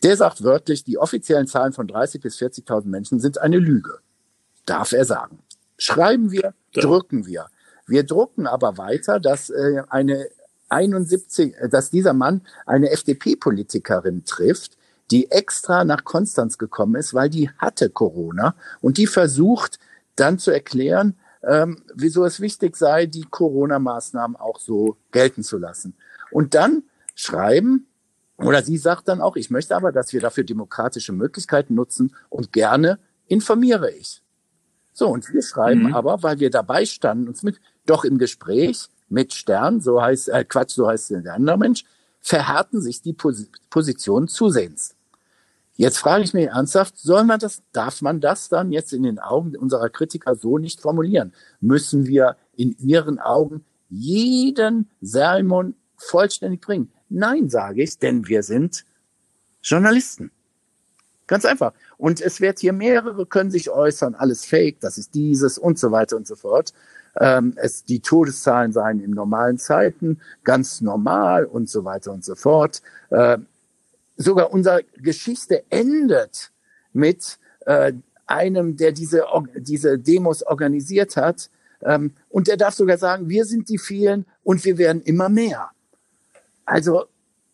Der 0.05 0.17
sagt 0.17 0.45
wörtlich, 0.45 0.85
die 0.85 0.99
offiziellen 0.99 1.49
Zahlen 1.49 1.73
von 1.73 1.89
30 1.89 2.21
bis 2.21 2.37
40.000 2.39 2.87
Menschen 2.87 3.19
sind 3.19 3.39
eine 3.39 3.59
Lüge. 3.59 3.99
Darf 4.67 4.93
er 4.93 5.05
sagen. 5.05 5.41
Schreiben 5.79 6.31
wir, 6.31 6.55
ja. 6.73 6.83
drücken 6.83 7.27
wir. 7.27 7.49
Wir 7.89 8.05
drucken 8.05 8.47
aber 8.47 8.79
weiter, 8.79 9.19
dass 9.19 9.51
äh, 9.51 9.83
eine 9.89 10.29
71, 10.69 11.57
äh, 11.57 11.69
dass 11.69 11.91
dieser 11.91 12.13
Mann 12.13 12.43
eine 12.67 12.91
FDP-Politikerin 12.91 14.25
trifft, 14.25 14.77
die 15.13 15.31
extra 15.31 15.85
nach 15.85 16.05
Konstanz 16.05 16.59
gekommen 16.59 16.97
ist, 16.97 17.15
weil 17.15 17.29
die 17.29 17.51
hatte 17.59 17.91
Corona 17.91 18.55
und 18.81 18.97
die 18.99 19.07
versucht 19.07 19.79
dann 20.17 20.39
zu 20.39 20.51
erklären, 20.51 21.17
ähm, 21.43 21.83
wieso 21.95 22.25
es 22.25 22.41
wichtig 22.41 22.77
sei, 22.77 23.07
die 23.07 23.23
Corona-Maßnahmen 23.23 24.37
auch 24.37 24.59
so 24.59 24.97
gelten 25.11 25.43
zu 25.43 25.59
lassen. 25.59 25.95
Und 26.31 26.55
dann 26.55 26.85
schreiben, 27.15 27.87
oder 28.39 28.63
sie 28.63 28.79
sagt 28.79 29.09
dann 29.09 29.21
auch, 29.21 29.37
ich 29.37 29.51
möchte 29.51 29.77
aber, 29.77 29.93
dass 29.93 30.13
wir 30.13 30.21
dafür 30.21 30.45
demokratische 30.45 31.13
Möglichkeiten 31.13 31.75
nutzen 31.75 32.15
und 32.31 32.53
gerne 32.53 32.99
informiere 33.27 33.91
ich. 33.91 34.23
So, 34.93 35.09
und 35.09 35.33
wir 35.33 35.43
schreiben 35.43 35.89
mhm. 35.89 35.95
aber, 35.95 36.23
weil 36.23 36.39
wir 36.41 36.51
dabei 36.51 36.87
standen, 36.87 37.29
uns 37.29 37.43
mit, 37.43 37.61
doch 37.87 38.05
im 38.05 38.19
Gespräch 38.19 38.89
mit 39.09 39.35
Stern, 39.35 39.81
so 39.81 40.01
heißt, 40.01 40.29
äh, 40.31 40.45
Quatsch, 40.45 40.73
so 40.73 40.89
heißt 40.89 41.11
der 41.11 41.35
andere 41.35 41.59
Mensch, 41.59 41.85
verhärten 42.21 42.81
sich 42.81 43.03
die 43.03 43.13
Pos 43.13 43.47
Positionen 43.69 44.29
zusehends. 44.29 44.95
Jetzt 45.75 45.99
frage 45.99 46.25
ich 46.25 46.35
mich 46.35 46.49
ernsthaft, 46.49 46.99
soll 46.99 47.25
man 47.25 47.41
das, 47.41 47.63
darf 47.73 48.03
man 48.03 48.21
das 48.21 48.49
dann 48.49 48.73
jetzt 48.73 48.93
in 48.93 49.03
den 49.03 49.19
Augen 49.19 49.57
unserer 49.57 49.89
Kritiker 49.89 50.35
so 50.35 50.59
nicht 50.59 50.81
formulieren? 50.81 51.33
Müssen 51.61 52.07
wir 52.07 52.37
in 52.57 52.77
ihren 52.79 53.19
Augen 53.19 53.65
jeden 53.89 54.91
Sermon 55.01 55.75
vollständig 55.97 56.61
bringen? 56.61 56.93
Nein, 57.09 57.49
sage 57.49 57.83
ich, 57.83 57.99
denn 57.99 58.29
wir 58.29 58.43
sind 58.43 58.85
Journalisten. 59.63 60.31
Ganz 61.27 61.45
einfach. 61.47 61.73
Und 61.97 62.21
es 62.21 62.41
wird 62.41 62.59
hier 62.59 62.73
mehrere 62.73 63.25
können 63.25 63.51
sich 63.51 63.71
äußern, 63.71 64.15
alles 64.15 64.45
fake, 64.45 64.81
das 64.81 64.99
ist 64.99 65.15
dieses 65.15 65.57
und 65.57 65.79
so 65.79 65.91
weiter 65.91 66.17
und 66.17 66.27
so 66.27 66.37
fort. 66.37 66.75
Ähm, 67.19 67.55
es, 67.57 67.85
die 67.85 68.01
Todeszahlen 68.01 68.73
seien 68.73 69.01
in 69.01 69.13
normalen 69.13 69.59
Zeiten 69.59 70.21
ganz 70.45 70.81
normal 70.81 71.45
und 71.45 71.69
so 71.69 71.85
weiter 71.85 72.13
und 72.13 72.25
so 72.25 72.35
fort. 72.35 72.83
Äh, 73.11 73.39
sogar 74.23 74.53
unsere 74.53 74.85
Geschichte 74.97 75.65
endet 75.71 76.51
mit 76.93 77.39
äh, 77.67 77.93
einem, 78.27 78.77
der 78.77 78.93
diese, 78.93 79.25
diese 79.57 79.99
Demos 79.99 80.43
organisiert 80.43 81.17
hat. 81.17 81.51
Ähm, 81.83 82.13
und 82.29 82.49
der 82.49 82.57
darf 82.57 82.75
sogar 82.75 82.99
sagen, 82.99 83.29
wir 83.29 83.45
sind 83.45 83.69
die 83.69 83.79
vielen 83.79 84.27
und 84.43 84.65
wir 84.65 84.79
werden 84.79 85.03
immer 85.03 85.29
mehr. 85.29 85.71
Also 86.65 87.05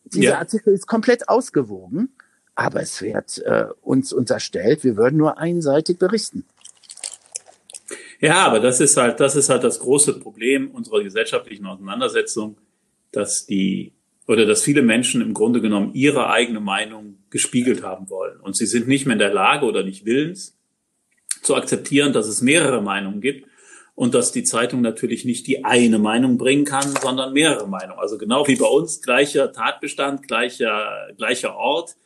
dieser 0.05 0.31
ja. 0.31 0.39
Artikel 0.39 0.73
ist 0.73 0.87
komplett 0.87 1.29
ausgewogen, 1.29 2.11
aber 2.55 2.83
es 2.83 3.01
wird 3.03 3.39
äh, 3.45 3.67
uns 3.83 4.13
unterstellt, 4.13 4.85
wir 4.85 4.97
würden 4.97 5.17
nur 5.17 5.39
einseitig 5.39 5.99
berichten. 5.99 6.45
Ja, 8.21 8.47
aber 8.47 8.61
das 8.61 8.81
ist 8.81 8.97
halt, 8.97 9.21
das 9.21 9.37
ist 9.37 9.49
halt 9.49 9.63
das 9.65 9.79
große 9.79 10.19
Problem 10.19 10.71
unserer 10.73 11.03
gesellschaftlichen 11.03 11.67
Auseinandersetzung, 11.67 12.57
dass 13.13 13.47
die 13.47 13.93
oder 14.29 14.45
dass 14.45 14.63
viele 14.63 14.83
Menschen 14.83 15.23
im 15.23 15.33
Grunde 15.33 15.61
genommen 15.63 15.95
ihre 15.95 16.29
eigene 16.31 16.61
Meinung 16.61 17.17
gespiegelt 17.31 17.83
haben 17.83 18.11
wollen. 18.11 18.39
Und 18.41 18.57
sie 18.57 18.67
sind 18.67 18.87
nicht 18.87 19.07
mehr 19.07 19.15
in 19.15 19.19
der 19.19 19.33
Lage 19.33 19.65
oder 19.65 19.83
nicht 19.83 20.05
willens 20.05 20.57
zu 21.43 21.57
akzeptieren, 21.57 22.13
dass 22.13 22.29
es 22.29 22.43
mehrere 22.43 22.83
Meinungen 22.83 23.23
gibt 23.23 23.49
und 23.95 24.13
dass 24.15 24.31
die 24.31 24.45
Zeitung 24.45 24.83
natürlich 24.83 25.25
nicht 25.25 25.47
die 25.47 25.65
eine 25.65 25.99
Meinung 25.99 26.37
bringen 26.37 26.67
kann, 26.67 26.95
sondern 27.03 27.33
mehrere 27.33 27.67
Meinungen. 27.67 27.99
Also 27.99 28.19
genau 28.19 28.47
wie 28.47 28.57
bei 28.57 28.67
uns, 28.67 29.01
gleicher 29.01 29.51
Tatbestand, 29.51 30.29
gleicher, 30.29 31.09
gleicher 31.17 31.57
Ort. 31.57 31.97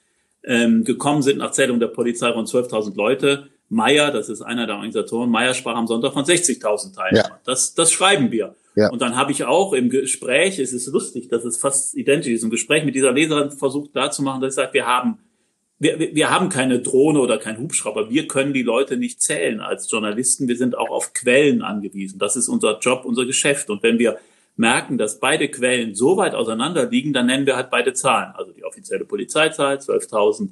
Ähm, 0.45 0.85
gekommen 0.85 1.23
sind 1.23 1.38
nach 1.38 1.50
Zählung 1.50 1.81
der 1.81 1.88
Polizei 1.88 2.29
rund 2.29 2.49
12.000 2.49 2.97
Leute. 2.97 3.49
Meier, 3.73 4.11
das 4.11 4.29
ist 4.29 4.43
einer 4.43 4.67
der 4.67 4.76
Organisatoren, 4.76 5.31
Meier 5.31 5.55
sprach 5.55 5.76
am 5.76 5.87
Sonntag 5.87 6.12
von 6.12 6.25
60.000 6.25 6.95
Teilnehmern. 6.95 7.31
Ja. 7.31 7.41
Das, 7.45 7.75
das 7.75 7.91
schreiben 7.91 8.31
wir. 8.31 8.55
Ja. 8.75 8.91
Und 8.91 9.00
dann 9.00 9.17
habe 9.17 9.33
ich 9.33 9.45
auch 9.45 9.73
im 9.73 9.88
Gespräch, 9.88 10.59
es 10.59 10.75
ist 10.75 10.87
lustig, 10.88 11.29
dass 11.29 11.45
es 11.45 11.57
fast 11.57 11.95
identisch 11.97 12.35
ist, 12.35 12.43
im 12.43 12.50
Gespräch 12.50 12.85
mit 12.85 12.95
dieser 12.95 13.12
Leserin 13.12 13.50
versucht 13.50 13.93
klarzumachen, 13.93 14.43
dass 14.43 14.52
ich 14.52 14.57
sage, 14.57 14.75
wir 14.75 14.87
haben, 14.87 15.19
wir, 15.79 15.99
wir 15.99 16.31
haben 16.31 16.50
keine 16.50 16.81
Drohne 16.81 17.21
oder 17.21 17.38
kein 17.38 17.59
Hubschrauber. 17.59 18.11
Wir 18.11 18.29
können 18.29 18.52
die 18.52 18.62
Leute 18.62 18.99
nicht 18.99 19.23
zählen 19.23 19.61
als 19.61 19.91
Journalisten. 19.91 20.49
Wir 20.49 20.57
sind 20.57 20.76
auch 20.76 20.91
auf 20.91 21.14
Quellen 21.14 21.62
angewiesen. 21.62 22.19
Das 22.19 22.37
ist 22.37 22.49
unser 22.49 22.79
Job, 22.79 23.07
unser 23.07 23.25
Geschäft. 23.25 23.71
Und 23.71 23.83
wenn 23.83 23.99
wir 23.99 24.19
merken, 24.55 24.99
dass 24.99 25.19
beide 25.19 25.49
Quellen 25.49 25.95
so 25.95 26.19
weit 26.19 26.35
auseinander 26.35 26.91
liegen, 26.91 27.14
dann 27.14 27.26
nennen 27.26 27.47
wir 27.47 27.57
halt 27.57 27.71
beide 27.71 27.95
Zahlen. 27.95 28.33
Also 28.35 28.52
die 28.52 28.64
offizielle 28.64 29.07
Polizeizahl 29.07 29.79
12.000, 29.79 30.50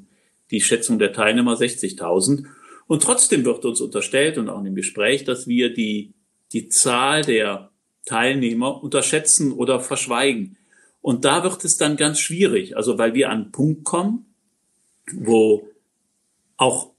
die 0.50 0.62
Schätzung 0.62 0.98
der 0.98 1.12
Teilnehmer 1.12 1.54
60.000. 1.54 2.46
Und 2.90 3.04
trotzdem 3.04 3.44
wird 3.44 3.64
uns 3.64 3.80
unterstellt 3.80 4.36
und 4.36 4.48
auch 4.48 4.58
in 4.58 4.64
dem 4.64 4.74
Gespräch, 4.74 5.22
dass 5.22 5.46
wir 5.46 5.72
die, 5.72 6.12
die 6.50 6.68
Zahl 6.70 7.22
der 7.22 7.70
Teilnehmer 8.04 8.82
unterschätzen 8.82 9.52
oder 9.52 9.78
verschweigen. 9.78 10.56
Und 11.00 11.24
da 11.24 11.44
wird 11.44 11.64
es 11.64 11.76
dann 11.76 11.96
ganz 11.96 12.18
schwierig, 12.18 12.76
also 12.76 12.98
weil 12.98 13.14
wir 13.14 13.30
an 13.30 13.42
einen 13.42 13.52
Punkt 13.52 13.84
kommen, 13.84 14.34
wo 15.12 15.68
auch 16.56 16.90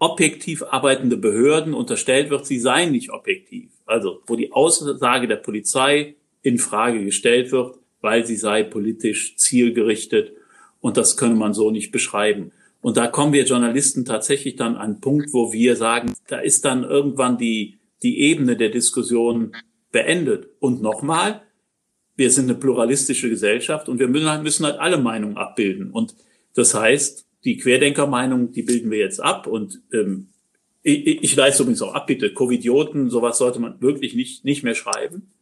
objektiv 0.00 0.64
arbeitende 0.64 1.16
Behörden 1.16 1.72
unterstellt 1.72 2.28
wird, 2.30 2.44
sie 2.44 2.58
seien 2.58 2.90
nicht 2.90 3.10
objektiv. 3.10 3.70
Also 3.86 4.22
wo 4.26 4.34
die 4.34 4.50
Aussage 4.50 5.28
der 5.28 5.36
Polizei 5.36 6.16
in 6.42 6.58
Frage 6.58 7.04
gestellt 7.04 7.52
wird, 7.52 7.78
weil 8.00 8.26
sie 8.26 8.34
sei 8.34 8.64
politisch 8.64 9.36
zielgerichtet 9.36 10.32
und 10.80 10.96
das 10.96 11.16
könne 11.16 11.36
man 11.36 11.54
so 11.54 11.70
nicht 11.70 11.92
beschreiben. 11.92 12.50
Und 12.82 12.96
da 12.96 13.06
kommen 13.06 13.32
wir 13.32 13.44
Journalisten 13.44 14.04
tatsächlich 14.04 14.56
dann 14.56 14.74
an 14.74 14.82
einen 14.82 15.00
Punkt, 15.00 15.32
wo 15.32 15.52
wir 15.52 15.76
sagen, 15.76 16.12
da 16.26 16.40
ist 16.40 16.64
dann 16.64 16.82
irgendwann 16.82 17.38
die, 17.38 17.78
die 18.02 18.18
Ebene 18.20 18.56
der 18.56 18.70
Diskussion 18.70 19.54
beendet. 19.92 20.48
Und 20.58 20.82
nochmal, 20.82 21.42
wir 22.16 22.30
sind 22.30 22.50
eine 22.50 22.58
pluralistische 22.58 23.30
Gesellschaft 23.30 23.88
und 23.88 24.00
wir 24.00 24.08
müssen 24.08 24.28
halt, 24.28 24.42
müssen 24.42 24.66
halt 24.66 24.80
alle 24.80 24.98
Meinungen 24.98 25.36
abbilden. 25.36 25.92
Und 25.92 26.16
das 26.54 26.74
heißt, 26.74 27.24
die 27.44 27.56
Querdenkermeinung, 27.56 28.50
die 28.50 28.62
bilden 28.62 28.90
wir 28.90 28.98
jetzt 28.98 29.20
ab. 29.20 29.46
Und 29.46 29.80
ähm, 29.92 30.28
ich, 30.82 31.22
ich 31.22 31.36
leiste 31.36 31.62
übrigens 31.62 31.82
auch 31.82 31.94
ab, 31.94 32.08
bitte, 32.08 32.34
Covidioten, 32.34 33.10
sowas 33.10 33.38
sollte 33.38 33.60
man 33.60 33.80
wirklich 33.80 34.14
nicht, 34.14 34.44
nicht 34.44 34.64
mehr 34.64 34.74
schreiben. 34.74 35.32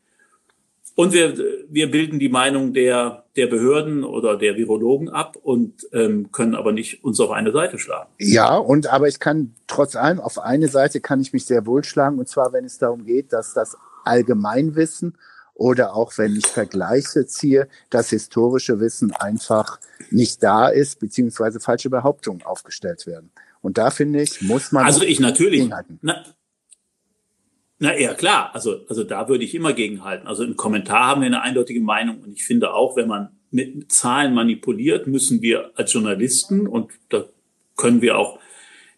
Und 0.94 1.12
wir, 1.12 1.34
wir 1.68 1.90
bilden 1.90 2.18
die 2.18 2.28
Meinung 2.28 2.74
der, 2.74 3.24
der 3.36 3.46
Behörden 3.46 4.04
oder 4.04 4.36
der 4.36 4.56
Virologen 4.56 5.08
ab 5.08 5.36
und 5.40 5.88
ähm, 5.92 6.30
können 6.32 6.54
aber 6.54 6.72
nicht 6.72 7.04
uns 7.04 7.20
auf 7.20 7.30
eine 7.30 7.52
Seite 7.52 7.78
schlagen. 7.78 8.10
Ja, 8.18 8.56
und 8.56 8.86
aber 8.92 9.08
ich 9.08 9.18
kann 9.18 9.54
trotz 9.66 9.96
allem 9.96 10.20
auf 10.20 10.38
eine 10.38 10.68
Seite 10.68 11.00
kann 11.00 11.20
ich 11.20 11.32
mich 11.32 11.46
sehr 11.46 11.64
wohl 11.66 11.84
schlagen, 11.84 12.18
und 12.18 12.28
zwar 12.28 12.52
wenn 12.52 12.64
es 12.64 12.78
darum 12.78 13.06
geht, 13.06 13.32
dass 13.32 13.54
das 13.54 13.76
Allgemeinwissen 14.04 15.16
oder 15.54 15.94
auch 15.94 16.16
wenn 16.16 16.36
ich 16.36 16.46
Vergleiche 16.46 17.26
ziehe, 17.26 17.68
das 17.90 18.10
historische 18.10 18.80
Wissen 18.80 19.12
einfach 19.12 19.78
nicht 20.10 20.42
da 20.42 20.68
ist, 20.68 21.00
beziehungsweise 21.00 21.60
falsche 21.60 21.90
Behauptungen 21.90 22.42
aufgestellt 22.42 23.06
werden. 23.06 23.30
Und 23.60 23.76
da 23.76 23.90
finde 23.90 24.22
ich, 24.22 24.40
muss 24.40 24.72
man. 24.72 24.86
Also 24.86 25.02
ich 25.02 25.20
natürlich. 25.20 25.70
Na, 26.00 26.24
na 27.80 27.98
ja, 27.98 28.14
klar. 28.14 28.50
Also, 28.54 28.86
also 28.88 29.04
da 29.04 29.28
würde 29.28 29.42
ich 29.42 29.54
immer 29.54 29.72
gegenhalten. 29.72 30.28
Also 30.28 30.44
im 30.44 30.56
Kommentar 30.56 31.06
haben 31.06 31.22
wir 31.22 31.26
eine 31.26 31.42
eindeutige 31.42 31.80
Meinung. 31.80 32.20
Und 32.22 32.32
ich 32.32 32.44
finde 32.44 32.74
auch, 32.74 32.96
wenn 32.96 33.08
man 33.08 33.30
mit 33.50 33.90
Zahlen 33.90 34.34
manipuliert, 34.34 35.06
müssen 35.06 35.42
wir 35.42 35.72
als 35.74 35.92
Journalisten, 35.92 36.68
und 36.68 36.92
da 37.08 37.24
können 37.76 38.02
wir 38.02 38.18
auch 38.18 38.38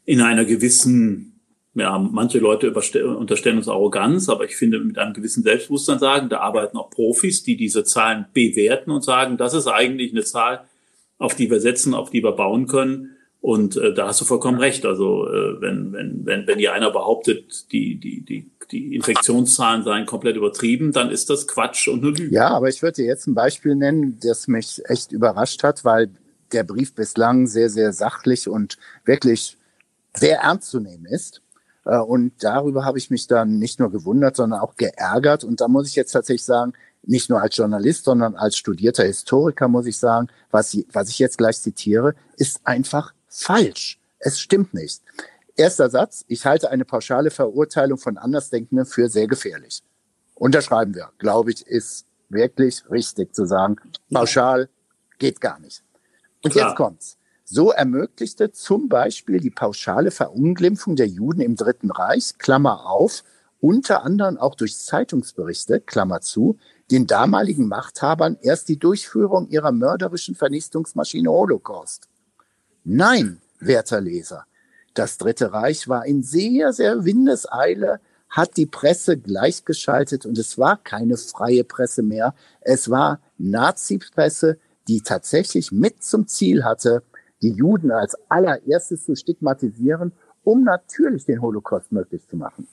in 0.05 0.21
einer 0.21 0.45
gewissen 0.45 1.33
ja, 1.75 1.99
manche 1.99 2.39
Leute 2.39 2.73
unterstellen 3.17 3.57
uns 3.57 3.69
Arroganz, 3.69 4.29
aber 4.29 4.45
ich 4.45 4.57
finde, 4.57 4.79
mit 4.79 4.99
einem 4.99 5.15
gewissen 5.15 5.43
Selbstbewusstsein 5.43 5.99
sagen, 5.99 6.29
da 6.29 6.41
arbeiten 6.41 6.77
auch 6.77 6.91
Profis, 6.91 7.45
die 7.45 7.57
diese 7.57 7.85
Zahlen 7.85 8.27
bewerten 8.35 8.91
und 8.91 9.03
sagen, 9.03 9.39
das 9.39 9.55
ist 9.55 9.69
eigentlich 9.69 10.13
eine 10.13 10.23
Zahl, 10.23 10.65
auf 11.19 11.35
die 11.35 11.51
wir 11.51 11.61
setzen, 11.61 11.95
auf 11.95 12.11
die 12.11 12.23
wir 12.23 12.33
bauen 12.33 12.67
können. 12.67 13.17
Und 13.41 13.77
äh, 13.77 13.95
da 13.95 14.09
hast 14.09 14.21
du 14.21 14.25
vollkommen 14.25 14.59
recht. 14.59 14.85
Also 14.85 15.27
äh, 15.27 15.61
wenn, 15.61 15.93
wenn, 15.93 16.27
wenn, 16.27 16.47
wenn 16.47 16.59
hier 16.59 16.75
einer 16.75 16.91
behauptet, 16.91 17.73
die, 17.73 17.97
die, 17.97 18.21
die, 18.21 18.51
die 18.71 18.95
Infektionszahlen 18.95 19.83
seien 19.83 20.07
komplett 20.07 20.37
übertrieben, 20.37 20.93
dann 20.93 21.11
ist 21.11 21.31
das 21.31 21.47
Quatsch 21.47 21.89
und 21.89 22.03
eine 22.03 22.13
Lüge. 22.13 22.35
Ja, 22.35 22.49
aber 22.49 22.69
ich 22.69 22.83
würde 22.83 22.97
dir 22.97 23.07
jetzt 23.07 23.27
ein 23.27 23.35
Beispiel 23.35 23.75
nennen, 23.75 24.19
das 24.23 24.49
mich 24.49 24.83
echt 24.87 25.13
überrascht 25.13 25.63
hat, 25.63 25.85
weil 25.85 26.11
der 26.53 26.65
Brief 26.65 26.95
bislang 26.95 27.47
sehr, 27.47 27.71
sehr 27.71 27.93
sachlich 27.93 28.49
und 28.49 28.77
wirklich 29.05 29.57
sehr 30.15 30.41
ernst 30.41 30.71
zu 30.71 30.81
nehmen 30.81 31.07
ist. 31.07 31.43
Äh, 31.85 31.99
und 31.99 32.33
darüber 32.41 32.85
habe 32.85 32.99
ich 32.99 33.11
mich 33.11 33.27
dann 33.27 33.59
nicht 33.59 33.81
nur 33.81 33.91
gewundert, 33.91 34.37
sondern 34.37 34.61
auch 34.61 34.77
geärgert. 34.77 35.45
Und 35.45 35.61
da 35.61 35.69
muss 35.69 35.89
ich 35.89 35.95
jetzt 35.95 36.13
tatsächlich 36.13 36.45
sagen, 36.45 36.75
nicht 37.05 37.31
nur 37.31 37.41
als 37.41 37.57
Journalist, 37.57 38.05
sondern 38.05 38.37
als 38.37 38.57
studierter 38.57 39.05
Historiker 39.05 39.69
muss 39.69 39.87
ich 39.87 39.99
sagen, 39.99 40.29
was, 40.51 40.77
was 40.93 41.09
ich 41.09 41.19
jetzt 41.19 41.39
gleich 41.39 41.61
zitiere, 41.61 42.15
ist 42.37 42.61
einfach 42.65 43.13
falsch. 43.29 43.99
Es 44.19 44.39
stimmt 44.39 44.73
nicht. 44.73 45.03
Erster 45.57 45.91
Satz, 45.91 46.25
ich 46.29 46.47
halte 46.47 46.71
eine 46.71 46.85
pauschale 46.85 47.31
Verurteilung 47.31 47.99
von 47.99 48.17
Andersdenkenden 48.17 48.87
für 48.87 49.09
sehr 49.09 49.27
gefährlich. 49.27 49.83
Unterschreiben 50.35 50.95
wir, 50.95 51.11
glaube 51.19 51.53
ich, 51.53 51.67
ist 51.67 52.07
wirklich 52.29 52.83
richtig 52.91 53.35
zu 53.35 53.45
sagen. 53.45 53.77
Pauschal 54.11 54.69
geht 55.19 55.41
gar 55.41 55.61
nicht. 55.61 55.83
Und 56.43 56.53
Klar. 56.53 56.69
jetzt 56.69 56.77
kommt's. 56.77 57.19
So 57.45 57.71
ermöglichte 57.71 58.51
zum 58.51 58.89
Beispiel 58.89 59.39
die 59.41 59.51
pauschale 59.51 60.11
Verunglimpfung 60.11 60.97
der 60.97 61.07
Juden 61.07 61.43
im 61.43 61.55
Dritten 61.55 61.91
Reich, 61.91 62.39
Klammer 62.39 62.87
auf, 62.87 63.25
unter 63.61 64.05
anderem 64.05 64.39
auch 64.39 64.55
durch 64.55 64.79
Zeitungsberichte, 64.79 65.81
Klammer 65.81 66.23
zu, 66.23 66.59
den 66.91 67.07
damaligen 67.07 67.69
Machthabern 67.69 68.39
erst 68.41 68.69
die 68.69 68.79
Durchführung 68.79 69.49
ihrer 69.49 69.71
mörderischen 69.71 70.35
Vernichtungsmaschine 70.35 71.31
Holocaust. 71.31 72.09
Nein, 72.85 73.41
werter 73.61 74.01
Leser, 74.01 74.47
das 74.95 75.19
Dritte 75.19 75.53
Reich 75.53 75.89
war 75.89 76.07
in 76.07 76.23
sehr, 76.23 76.73
sehr 76.73 77.05
Windeseile, 77.05 78.01
hat 78.29 78.57
die 78.57 78.67
Presse 78.67 79.19
gleichgeschaltet 79.19 80.25
und 80.25 80.39
es 80.39 80.59
war 80.59 80.77
keine 80.83 81.17
freie 81.17 81.65
Presse 81.65 82.03
mehr. 82.03 82.35
Es 82.61 82.91
war 82.91 83.21
Nazi-Presse, 83.39 84.59
die 84.89 85.03
tatsächlich 85.03 85.71
mit 85.71 86.03
zum 86.03 86.27
Ziel 86.27 86.65
hatte, 86.65 87.03
die 87.43 87.53
Juden 87.53 87.91
als 87.91 88.17
allererstes 88.29 89.05
zu 89.05 89.15
stigmatisieren 89.15 90.13
um 90.45 90.65
natürlich 90.65 91.25
den 91.25 91.41
Holocaust 91.41 91.93
möglich 91.93 92.27
zu 92.27 92.37
machen. 92.37 92.67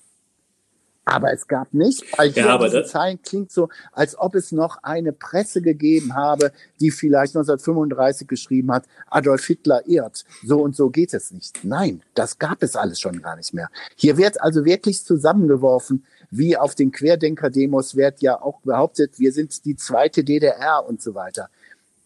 Aber 1.11 1.33
es 1.33 1.47
gab 1.47 1.73
nicht, 1.73 2.03
weil 2.17 2.31
hier 2.31 2.45
ja, 2.45 2.57
diese 2.63 2.83
Zeilen 2.83 3.19
klingt 3.23 3.51
so, 3.51 3.69
als 3.93 4.17
ob 4.17 4.35
es 4.35 4.51
noch 4.51 4.83
eine 4.83 5.11
Presse 5.11 5.59
gegeben 5.59 6.13
habe, 6.13 6.51
die 6.79 6.91
vielleicht 6.91 7.35
1935 7.35 8.27
geschrieben 8.27 8.71
hat, 8.71 8.85
Adolf 9.07 9.43
Hitler 9.43 9.87
irrt. 9.87 10.23
So 10.43 10.61
und 10.61 10.75
so 10.75 10.91
geht 10.91 11.15
es 11.15 11.31
nicht. 11.31 11.63
Nein, 11.63 12.03
das 12.13 12.37
gab 12.37 12.61
es 12.61 12.75
alles 12.75 12.99
schon 12.99 13.23
gar 13.23 13.35
nicht 13.37 13.55
mehr. 13.55 13.69
Hier 13.95 14.17
wird 14.17 14.39
also 14.39 14.65
wirklich 14.65 15.03
zusammengeworfen, 15.03 16.05
wie 16.29 16.55
auf 16.55 16.75
den 16.75 16.91
Querdenker-Demos 16.91 17.95
wird 17.95 18.21
ja 18.21 18.39
auch 18.39 18.61
behauptet, 18.61 19.17
wir 19.17 19.33
sind 19.33 19.65
die 19.65 19.75
zweite 19.75 20.23
DDR 20.23 20.85
und 20.87 21.01
so 21.01 21.15
weiter. 21.15 21.49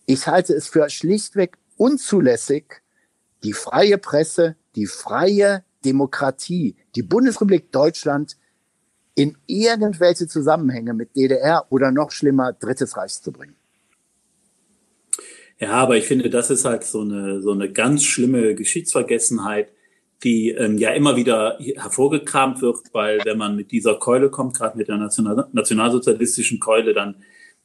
Ich 0.06 0.28
halte 0.28 0.54
es 0.54 0.70
für 0.70 0.90
schlichtweg 0.90 1.58
unzulässig, 1.76 2.82
die 3.44 3.52
freie 3.52 3.98
Presse, 3.98 4.56
die 4.78 4.86
freie 4.86 5.66
Demokratie, 5.84 6.78
die 6.96 7.04
Bundesrepublik 7.04 7.70
Deutschland 7.74 8.38
in 9.16 9.38
irgendwelche 9.46 10.28
Zusammenhänge 10.28 10.94
mit 10.94 11.16
DDR 11.16 11.66
oder 11.70 11.92
noch 11.92 12.12
schlimmer 12.12 12.54
Drittes 12.54 12.98
Reich 12.98 13.22
zu 13.22 13.32
bringen. 13.32 13.56
Ja, 15.60 15.72
aber 15.72 15.98
ich 15.98 16.06
finde, 16.06 16.30
das 16.30 16.50
ist 16.50 16.66
halt 16.66 16.84
so 16.84 17.02
eine, 17.02 17.42
so 17.42 17.52
eine 17.52 17.72
ganz 17.72 18.04
schlimme 18.04 18.56
Geschichtsvergessenheit, 18.56 19.70
die 20.24 20.50
ähm, 20.50 20.78
ja 20.78 20.92
immer 20.92 21.16
wieder 21.16 21.58
hervorgekramt 21.60 22.62
wird, 22.62 22.78
weil 22.92 23.20
wenn 23.24 23.38
man 23.38 23.56
mit 23.56 23.72
dieser 23.72 23.96
Keule 23.96 24.30
kommt, 24.30 24.58
gerade 24.58 24.78
mit 24.78 24.88
der 24.88 24.98
National 24.98 25.48
nationalsozialistischen 25.52 26.60
Keule, 26.60 26.94
dann, 26.94 27.16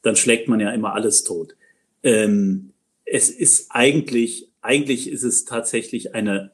dann 0.01 0.15
schlägt 0.15 0.47
man 0.47 0.59
ja 0.59 0.71
immer 0.71 0.93
alles 0.93 1.23
tot. 1.23 1.55
Ähm, 2.03 2.73
es 3.05 3.29
ist 3.29 3.67
eigentlich, 3.71 4.49
eigentlich 4.61 5.09
ist 5.09 5.23
es 5.23 5.45
tatsächlich 5.45 6.13
eine 6.13 6.51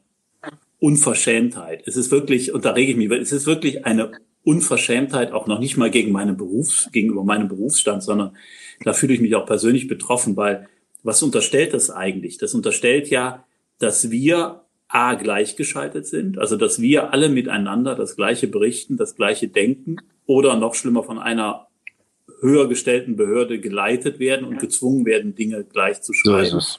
Unverschämtheit. 0.78 1.82
Es 1.86 1.96
ist 1.96 2.10
wirklich, 2.10 2.52
und 2.54 2.64
da 2.64 2.72
rege 2.72 2.92
ich 2.92 2.96
mich, 2.96 3.10
es 3.10 3.32
ist 3.32 3.46
wirklich 3.46 3.84
eine 3.84 4.12
Unverschämtheit 4.46 5.32
auch 5.32 5.48
noch 5.48 5.58
nicht 5.58 5.76
mal 5.76 5.90
gegen 5.90 6.12
meinen 6.12 6.36
Berufs, 6.36 6.88
gegenüber 6.92 7.24
meinem 7.24 7.48
Berufsstand, 7.48 8.04
sondern 8.04 8.36
da 8.84 8.92
fühle 8.92 9.12
ich 9.12 9.20
mich 9.20 9.34
auch 9.34 9.44
persönlich 9.44 9.88
betroffen, 9.88 10.36
weil 10.36 10.68
was 11.02 11.20
unterstellt 11.22 11.74
das 11.74 11.90
eigentlich? 11.90 12.38
Das 12.38 12.54
unterstellt 12.54 13.10
ja, 13.10 13.44
dass 13.80 14.10
wir 14.12 14.62
A 14.86 15.14
gleichgeschaltet 15.14 16.06
sind, 16.06 16.38
also 16.38 16.56
dass 16.56 16.80
wir 16.80 17.12
alle 17.12 17.28
miteinander 17.28 17.96
das 17.96 18.14
gleiche 18.14 18.46
berichten, 18.46 18.96
das 18.96 19.16
gleiche 19.16 19.48
denken 19.48 19.96
oder 20.26 20.56
noch 20.56 20.76
schlimmer 20.76 21.02
von 21.02 21.18
einer 21.18 21.66
höher 22.40 22.68
gestellten 22.68 23.16
Behörde 23.16 23.58
geleitet 23.58 24.20
werden 24.20 24.46
und 24.46 24.60
gezwungen 24.60 25.04
werden, 25.06 25.34
Dinge 25.34 25.64
gleich 25.64 26.02
zu 26.02 26.12
schreiben. 26.12 26.60
So 26.60 26.78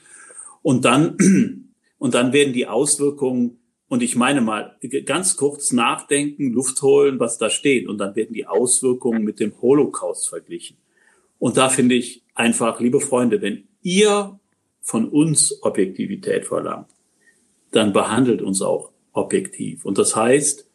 und 0.62 0.86
dann, 0.86 1.17
und 1.97 2.13
dann 2.13 2.31
werden 2.31 2.53
die 2.53 2.67
Auswirkungen 2.67 3.59
und 3.89 4.03
ich 4.03 4.15
meine 4.15 4.41
mal, 4.41 4.75
ganz 5.06 5.38
kurz 5.38 5.72
nachdenken, 5.72 6.51
Luft 6.51 6.82
holen, 6.82 7.20
was 7.20 7.38
da 7.38 7.50
steht. 7.50 7.88
Und 7.88 8.00
dann 8.00 8.15
werden 8.15 8.34
die 8.34 8.46
Auswirkungen 8.46 9.24
mit 9.24 9.39
dem 9.39 9.53
Holocaust 9.62 10.27
verglichen. 10.27 10.77
Und 11.39 11.56
da 11.56 11.70
finde 11.70 11.96
ich 11.96 12.24
einfach, 12.36 12.82
liebe 12.82 13.00
Freunde, 13.00 13.41
wenn 13.41 13.63
ihr 13.82 14.39
von 14.82 15.08
uns 15.08 15.63
Objektivität 15.63 16.46
verlangt, 16.46 16.89
dann 17.72 17.94
behandelt 17.94 18.41
uns 18.41 18.62
auch 18.62 18.91
objektiv. 19.13 19.86
Und 19.86 19.98
das 19.98 20.15
heißt, 20.15 20.67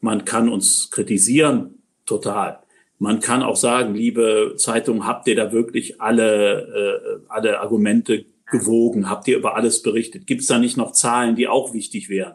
man 0.00 0.24
kann 0.24 0.48
uns 0.48 0.90
kritisieren, 0.90 1.82
total. 2.04 2.60
Man 2.98 3.20
kann 3.20 3.42
auch 3.42 3.56
sagen, 3.56 3.94
liebe 3.94 4.54
Zeitung, 4.56 5.06
habt 5.06 5.26
ihr 5.28 5.36
da 5.36 5.52
wirklich 5.52 6.00
alle, 6.00 7.20
äh, 7.20 7.20
alle 7.28 7.60
Argumente 7.60 8.24
gewogen? 8.54 9.10
Habt 9.10 9.26
ihr 9.26 9.36
über 9.36 9.56
alles 9.56 9.82
berichtet? 9.82 10.28
Gibt 10.28 10.42
es 10.42 10.46
da 10.46 10.58
nicht 10.58 10.76
noch 10.76 10.92
Zahlen, 10.92 11.34
die 11.34 11.48
auch 11.48 11.74
wichtig 11.74 12.08
wären? 12.08 12.34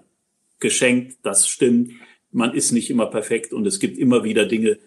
Geschenkt, 0.60 1.18
das 1.24 1.48
stimmt. 1.48 1.94
Man 2.32 2.54
ist 2.54 2.74
nicht 2.74 2.90
immer 2.90 3.06
perfekt 3.06 3.54
und 3.54 3.66
es 3.66 3.80
gibt 3.80 3.98
immer 3.98 4.26
wieder 4.26 4.46
Dinge, 4.46 4.78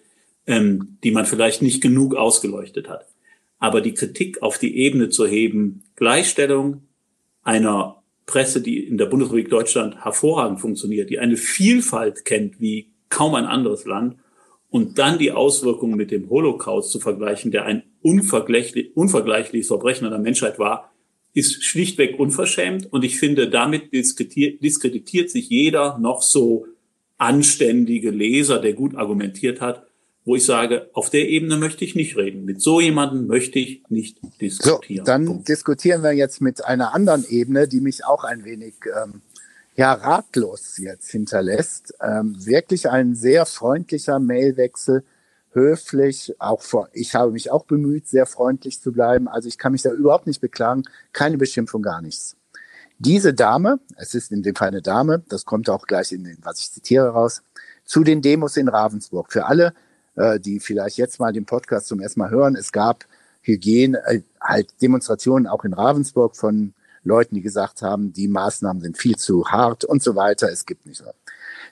ähm, 0.45 0.99
die 1.03 1.09
man 1.09 1.25
vielleicht 1.25 1.63
nicht 1.63 1.81
genug 1.81 2.15
ausgeleuchtet 2.15 2.87
hat. 2.87 3.07
Aber 3.57 3.81
die 3.81 3.95
Kritik 3.95 4.43
auf 4.43 4.59
die 4.59 4.77
Ebene 4.77 5.09
zu 5.09 5.25
heben, 5.25 5.83
Gleichstellung 5.95 6.83
einer 7.41 8.03
Presse, 8.27 8.61
die 8.61 8.79
in 8.85 8.99
der 8.99 9.07
Bundesrepublik 9.07 9.49
Deutschland 9.49 10.03
hervorragend 10.03 10.61
funktioniert, 10.61 11.09
die 11.09 11.17
eine 11.17 11.35
Vielfalt 11.35 12.25
kennt 12.25 12.61
wie 12.61 12.91
kaum 13.09 13.33
ein 13.33 13.45
anderes 13.45 13.85
Land, 13.85 14.17
und 14.69 14.97
dann 14.97 15.19
die 15.19 15.31
Auswirkungen 15.31 15.95
mit 15.97 16.09
dem 16.09 16.31
Holocaust 16.31 16.89
zu 16.89 16.99
vergleichen, 16.99 17.51
der 17.51 17.65
ein 17.65 17.83
unvergleichlich, 18.01 18.97
unvergleichliches 18.97 19.67
Verbrechen 19.67 20.05
an 20.05 20.11
der 20.13 20.19
Menschheit 20.19 20.57
war, 20.57 20.92
ist 21.33 21.63
schlichtweg 21.63 22.19
unverschämt 22.19 22.91
und 22.91 23.03
ich 23.03 23.19
finde, 23.19 23.49
damit 23.49 23.91
diskreditiert, 23.91 24.63
diskreditiert 24.63 25.29
sich 25.29 25.49
jeder 25.49 25.97
noch 25.97 26.21
so 26.21 26.67
anständige 27.17 28.11
Leser, 28.11 28.59
der 28.59 28.73
gut 28.73 28.95
argumentiert 28.95 29.61
hat, 29.61 29.85
wo 30.25 30.35
ich 30.35 30.45
sage, 30.45 30.89
auf 30.93 31.09
der 31.09 31.27
Ebene 31.27 31.57
möchte 31.57 31.83
ich 31.83 31.95
nicht 31.95 32.15
reden. 32.15 32.45
Mit 32.45 32.61
so 32.61 32.79
jemandem 32.79 33.27
möchte 33.27 33.59
ich 33.59 33.83
nicht 33.89 34.19
diskutieren. 34.39 35.05
So, 35.05 35.11
dann 35.11 35.25
Punkt. 35.25 35.49
diskutieren 35.49 36.03
wir 36.03 36.13
jetzt 36.13 36.39
mit 36.39 36.63
einer 36.63 36.93
anderen 36.93 37.25
Ebene, 37.27 37.67
die 37.67 37.81
mich 37.81 38.05
auch 38.05 38.23
ein 38.23 38.45
wenig 38.45 38.75
ähm, 38.85 39.21
ja 39.75 39.93
ratlos 39.93 40.77
jetzt 40.77 41.11
hinterlässt. 41.11 41.93
Ähm, 42.01 42.35
wirklich 42.45 42.89
ein 42.89 43.15
sehr 43.15 43.45
freundlicher 43.45 44.19
Mailwechsel 44.19 45.03
höflich, 45.53 46.35
auch 46.39 46.61
vor, 46.61 46.89
ich 46.93 47.15
habe 47.15 47.31
mich 47.31 47.51
auch 47.51 47.65
bemüht, 47.65 48.07
sehr 48.07 48.25
freundlich 48.25 48.81
zu 48.81 48.91
bleiben. 48.91 49.27
Also 49.27 49.47
ich 49.47 49.57
kann 49.57 49.71
mich 49.71 49.81
da 49.83 49.91
überhaupt 49.91 50.27
nicht 50.27 50.41
beklagen. 50.41 50.83
Keine 51.11 51.37
Beschimpfung, 51.37 51.81
gar 51.81 52.01
nichts. 52.01 52.35
Diese 52.99 53.33
Dame, 53.33 53.79
es 53.95 54.13
ist 54.13 54.31
in 54.31 54.43
dem 54.43 54.55
Fall 54.55 54.69
eine 54.69 54.81
Dame, 54.81 55.23
das 55.29 55.45
kommt 55.45 55.69
auch 55.69 55.87
gleich 55.87 56.11
in 56.11 56.23
den, 56.23 56.37
was 56.41 56.59
ich 56.59 56.71
zitiere 56.71 57.09
raus, 57.09 57.43
zu 57.85 58.03
den 58.03 58.21
Demos 58.21 58.57
in 58.57 58.67
Ravensburg. 58.67 59.31
Für 59.31 59.45
alle, 59.45 59.73
äh, 60.15 60.39
die 60.39 60.59
vielleicht 60.59 60.97
jetzt 60.97 61.19
mal 61.19 61.33
den 61.33 61.45
Podcast 61.45 61.87
zum 61.87 61.99
ersten 61.99 62.19
Mal 62.19 62.29
hören, 62.29 62.55
es 62.55 62.71
gab 62.71 63.05
Hygiene, 63.41 64.01
äh, 64.05 64.21
halt 64.39 64.69
Demonstrationen 64.81 65.47
auch 65.47 65.65
in 65.65 65.73
Ravensburg 65.73 66.35
von 66.35 66.73
Leuten, 67.03 67.35
die 67.35 67.41
gesagt 67.41 67.81
haben, 67.81 68.13
die 68.13 68.27
Maßnahmen 68.27 68.81
sind 68.81 68.97
viel 68.97 69.17
zu 69.17 69.45
hart 69.47 69.83
und 69.83 70.01
so 70.01 70.15
weiter. 70.15 70.49
Es 70.49 70.65
gibt 70.65 70.85
nicht 70.85 70.97
so. 70.97 71.05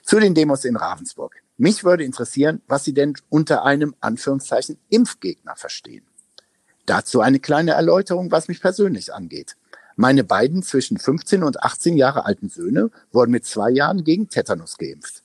Zu 0.02 0.20
den 0.20 0.34
Demos 0.34 0.64
in 0.64 0.76
Ravensburg. 0.76 1.41
Mich 1.56 1.84
würde 1.84 2.04
interessieren, 2.04 2.62
was 2.66 2.84
Sie 2.84 2.94
denn 2.94 3.14
unter 3.28 3.64
einem 3.64 3.94
Anführungszeichen 4.00 4.78
Impfgegner 4.88 5.54
verstehen. 5.56 6.04
Dazu 6.86 7.20
eine 7.20 7.40
kleine 7.40 7.72
Erläuterung, 7.72 8.30
was 8.30 8.48
mich 8.48 8.60
persönlich 8.60 9.14
angeht. 9.14 9.56
Meine 9.94 10.24
beiden 10.24 10.62
zwischen 10.62 10.98
15 10.98 11.42
und 11.42 11.62
18 11.62 11.96
Jahre 11.96 12.24
alten 12.24 12.48
Söhne 12.48 12.90
wurden 13.12 13.30
mit 13.30 13.44
zwei 13.44 13.70
Jahren 13.70 14.04
gegen 14.04 14.28
Tetanus 14.28 14.78
geimpft. 14.78 15.22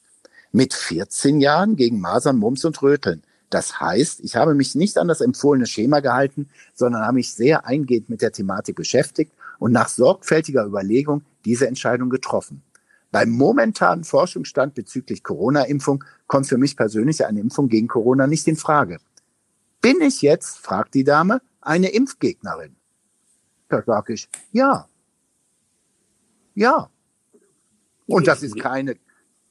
Mit 0.51 0.73
14 0.73 1.39
Jahren 1.39 1.75
gegen 1.75 1.99
Masern, 1.99 2.37
Mumps 2.37 2.65
und 2.65 2.81
Röteln. 2.81 3.23
Das 3.49 3.79
heißt, 3.79 4.19
ich 4.21 4.35
habe 4.35 4.53
mich 4.53 4.75
nicht 4.75 4.97
an 4.97 5.07
das 5.07 5.21
empfohlene 5.21 5.65
Schema 5.65 6.01
gehalten, 6.01 6.49
sondern 6.73 7.03
habe 7.03 7.15
mich 7.15 7.33
sehr 7.33 7.65
eingehend 7.65 8.09
mit 8.09 8.21
der 8.21 8.33
Thematik 8.33 8.75
beschäftigt 8.75 9.31
und 9.57 9.71
nach 9.71 9.87
sorgfältiger 9.87 10.65
Überlegung 10.65 11.23
diese 11.45 11.67
Entscheidung 11.67 12.09
getroffen. 12.09 12.61
Beim 13.17 13.31
momentanen 13.31 14.03
Forschungsstand 14.03 14.75
bezüglich 14.75 15.23
Corona-Impfung 15.23 16.03
kommt 16.27 16.45
für 16.45 16.59
mich 16.59 16.77
persönlich 16.77 17.25
eine 17.25 17.39
Impfung 17.39 17.67
gegen 17.67 17.87
Corona 17.87 18.27
nicht 18.27 18.47
in 18.47 18.57
Frage. 18.57 18.99
Bin 19.81 20.01
ich 20.01 20.21
jetzt, 20.21 20.59
fragt 20.59 20.93
die 20.93 21.03
Dame, 21.03 21.41
eine 21.59 21.89
Impfgegnerin? 21.89 22.75
Da 23.69 23.81
sage 23.81 24.13
ich, 24.13 24.29
ja. 24.51 24.87
Ja. 26.53 26.91
Und 28.05 28.27
das 28.27 28.43
ist 28.43 28.59
keine, 28.59 28.97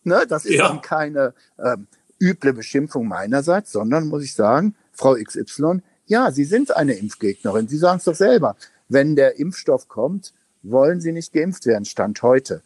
ne, 0.04 0.26
das 0.28 0.44
ist 0.44 0.54
ja. 0.54 0.68
dann 0.68 0.80
keine 0.80 1.34
ähm, 1.58 1.88
üble 2.22 2.52
Beschimpfung 2.52 3.08
meinerseits, 3.08 3.72
sondern 3.72 4.06
muss 4.06 4.22
ich 4.22 4.34
sagen, 4.36 4.76
Frau 4.92 5.16
XY, 5.16 5.82
ja, 6.04 6.30
Sie 6.30 6.44
sind 6.44 6.76
eine 6.76 6.92
Impfgegnerin. 6.92 7.66
Sie 7.66 7.78
sagen 7.78 7.98
es 7.98 8.04
doch 8.04 8.14
selber. 8.14 8.54
Wenn 8.88 9.16
der 9.16 9.40
Impfstoff 9.40 9.88
kommt, 9.88 10.34
wollen 10.62 11.00
Sie 11.00 11.10
nicht 11.10 11.32
geimpft 11.32 11.66
werden, 11.66 11.84
Stand 11.84 12.22
heute 12.22 12.62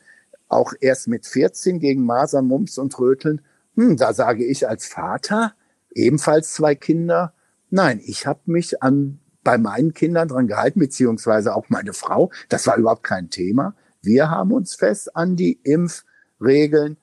auch 0.51 0.75
erst 0.81 1.09
mit 1.09 1.27
14 1.27 1.79
gegen 1.79 2.05
Masern, 2.05 2.47
Mumps 2.47 2.77
und 2.77 2.99
Röteln. 2.99 3.41
Hm, 3.77 3.97
da 3.97 4.13
sage 4.13 4.45
ich 4.45 4.69
als 4.69 4.87
Vater, 4.87 5.55
ebenfalls 5.95 6.53
zwei 6.53 6.75
Kinder, 6.75 7.33
nein, 7.71 8.01
ich 8.05 8.27
habe 8.27 8.41
mich 8.47 8.83
an 8.83 9.21
bei 9.43 9.57
meinen 9.57 9.95
Kindern 9.95 10.29
dran 10.29 10.49
gehalten, 10.49 10.81
beziehungsweise 10.81 11.55
auch 11.55 11.71
meine 11.71 11.95
Frau. 11.95 12.31
Das 12.49 12.67
war 12.67 12.77
überhaupt 12.77 13.05
kein 13.05 13.31
Thema. 13.31 13.75
Wir 14.03 14.31
haben 14.31 14.53
uns 14.53 14.75
fest 14.75 15.17
an 15.17 15.37
die 15.37 15.59
Impfregeln 15.63 16.99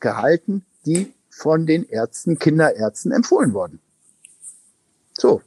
gehalten, 0.00 0.64
die 0.86 1.12
von 1.28 1.66
den 1.66 1.84
Ärzten, 1.84 2.38
Kinderärzten 2.38 3.12
empfohlen 3.12 3.52
wurden. 3.52 3.80
So. 5.18 5.42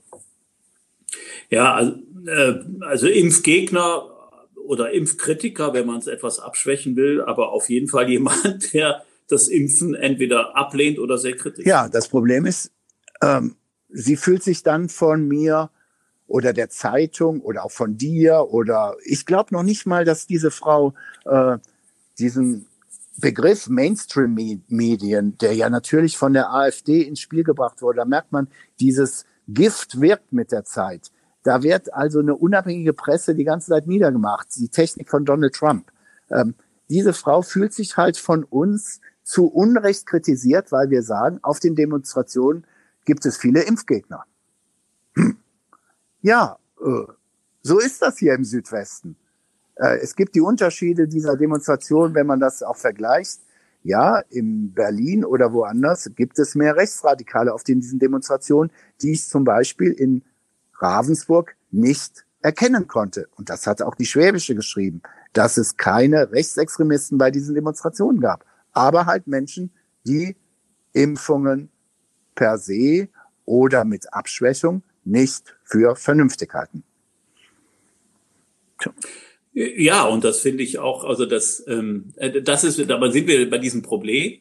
Ja, 1.50 1.74
also, 1.74 1.94
äh, 2.28 2.60
also 2.82 3.08
Impfgegner 3.08 4.17
oder 4.68 4.92
Impfkritiker, 4.92 5.74
wenn 5.74 5.88
man 5.88 6.00
es 6.00 6.08
etwas 6.08 6.40
abschwächen 6.40 6.96
will, 6.96 7.22
aber 7.22 7.52
auf 7.52 7.70
jeden 7.70 7.88
Fall 7.88 8.10
jemand, 8.10 8.74
der 8.74 9.04
das 9.28 9.48
Impfen 9.48 9.96
entweder 9.96 10.56
ablehnt 10.56 11.00
oder 11.00 11.18
sehr 11.18 11.36
kritisch. 11.36 11.66
Ja, 11.66 11.90
das 11.90 12.08
Problem 12.08 12.46
ist, 12.46 12.72
ähm, 13.22 13.56
sie 13.90 14.16
fühlt 14.16 14.44
sich 14.44 14.64
dann 14.64 14.90
von 14.90 15.28
mir 15.28 15.70
oder 16.28 16.54
der 16.54 16.70
Zeitung 16.70 17.42
oder 17.42 17.66
auch 17.66 17.72
von 17.72 17.98
dir 17.98 18.48
oder 18.50 18.96
ich 19.04 19.26
glaube 19.26 19.54
noch 19.54 19.64
nicht 19.64 19.86
mal, 19.86 20.06
dass 20.06 20.28
diese 20.28 20.52
Frau 20.52 20.94
äh, 21.26 21.58
diesen 22.20 22.68
Begriff 23.20 23.68
Mainstream-Medien, 23.68 25.38
der 25.40 25.54
ja 25.54 25.70
natürlich 25.70 26.18
von 26.18 26.34
der 26.34 26.54
AfD 26.54 27.02
ins 27.02 27.20
Spiel 27.20 27.44
gebracht 27.44 27.82
wurde, 27.82 27.98
da 27.98 28.06
merkt 28.06 28.32
man, 28.32 28.48
dieses 28.80 29.26
Gift 29.48 30.00
wirkt 30.00 30.32
mit 30.34 30.52
der 30.52 30.66
Zeit. 30.66 31.12
Da 31.48 31.64
wird 31.64 31.94
also 31.94 32.20
eine 32.20 32.36
unabhängige 32.36 32.92
Presse 32.92 33.34
die 33.34 33.46
ganze 33.46 33.70
Zeit 33.70 33.88
niedergemacht. 33.88 34.54
Die 34.58 34.68
Technik 34.68 35.10
von 35.10 35.24
Donald 35.24 35.56
Trump. 35.56 35.94
Ähm, 36.30 36.56
diese 36.90 37.14
Frau 37.14 37.42
fühlt 37.42 37.72
sich 37.72 37.96
halt 37.96 38.18
von 38.18 38.44
uns 38.44 39.00
zu 39.24 39.48
Unrecht 39.48 40.06
kritisiert, 40.06 40.74
weil 40.74 40.90
wir 40.90 41.04
sagen, 41.04 41.40
auf 41.44 41.62
den 41.62 41.76
Demonstrationen 41.76 42.68
gibt 43.06 43.26
es 43.26 43.38
viele 43.38 43.62
Impfgegner. 43.62 44.26
Hm. 45.16 45.38
Ja, 46.22 46.58
äh, 46.82 47.14
so 47.62 47.80
ist 47.80 48.02
das 48.02 48.18
hier 48.18 48.34
im 48.34 48.44
Südwesten. 48.44 49.16
Äh, 49.76 50.00
es 50.00 50.18
gibt 50.18 50.36
die 50.36 50.42
Unterschiede 50.42 51.08
dieser 51.08 51.38
Demonstration, 51.38 52.14
wenn 52.14 52.28
man 52.28 52.42
das 52.42 52.62
auch 52.62 52.76
vergleicht. 52.76 53.40
Ja, 53.84 54.20
in 54.32 54.74
Berlin 54.74 55.24
oder 55.24 55.54
woanders 55.54 56.12
gibt 56.14 56.40
es 56.40 56.56
mehr 56.56 56.76
Rechtsradikale 56.76 57.54
auf 57.54 57.64
diesen 57.64 58.00
Demonstrationen, 58.00 58.70
die 59.02 59.14
ich 59.14 59.30
zum 59.30 59.46
Beispiel 59.46 59.94
in 59.94 60.24
Ravensburg 60.80 61.56
nicht 61.72 62.26
erkennen 62.42 62.88
konnte. 62.88 63.28
Und 63.36 63.50
das 63.50 63.68
hat 63.68 63.82
auch 63.82 63.96
die 63.96 64.06
Schwäbische 64.06 64.56
geschrieben, 64.56 65.02
dass 65.34 65.58
es 65.58 65.78
keine 65.78 66.32
Rechtsextremisten 66.32 67.18
bei 67.18 67.32
diesen 67.32 67.56
Demonstrationen 67.56 68.22
gab. 68.22 68.46
Aber 68.74 69.06
halt 69.06 69.28
Menschen, 69.28 69.72
die 70.04 70.36
Impfungen 70.94 71.70
per 72.36 72.58
se 72.58 73.10
oder 73.46 73.86
mit 73.86 74.14
Abschwächung 74.14 74.84
nicht 75.04 75.56
für 75.64 75.96
vernünftig 75.96 76.54
halten. 76.54 76.84
Ja, 79.54 80.06
und 80.06 80.24
das 80.24 80.42
finde 80.42 80.64
ich 80.64 80.78
auch, 80.78 81.04
also 81.04 81.26
das, 81.26 81.64
ähm, 81.68 82.14
äh, 82.18 82.42
das 82.44 82.64
ist, 82.64 82.80
aber 82.92 83.12
sind 83.12 83.28
wir 83.28 83.50
bei 83.50 83.58
diesem 83.58 83.82
Problem, 83.82 84.40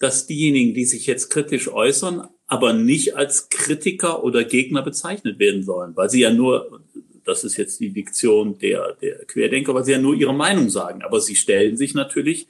dass 0.00 0.26
diejenigen, 0.26 0.74
die 0.74 0.84
sich 0.84 1.06
jetzt 1.06 1.30
kritisch 1.30 1.68
äußern, 1.68 2.28
aber 2.50 2.72
nicht 2.72 3.16
als 3.16 3.48
Kritiker 3.48 4.24
oder 4.24 4.42
Gegner 4.42 4.82
bezeichnet 4.82 5.38
werden 5.38 5.62
sollen, 5.62 5.92
weil 5.94 6.10
sie 6.10 6.22
ja 6.22 6.32
nur, 6.32 6.80
das 7.24 7.44
ist 7.44 7.56
jetzt 7.56 7.78
die 7.78 7.90
Diktion 7.90 8.58
der, 8.58 8.96
der 9.00 9.24
Querdenker, 9.24 9.72
weil 9.72 9.84
sie 9.84 9.92
ja 9.92 10.00
nur 10.00 10.16
ihre 10.16 10.34
Meinung 10.34 10.68
sagen. 10.68 11.02
Aber 11.02 11.20
sie 11.20 11.36
stellen 11.36 11.76
sich 11.76 11.94
natürlich 11.94 12.48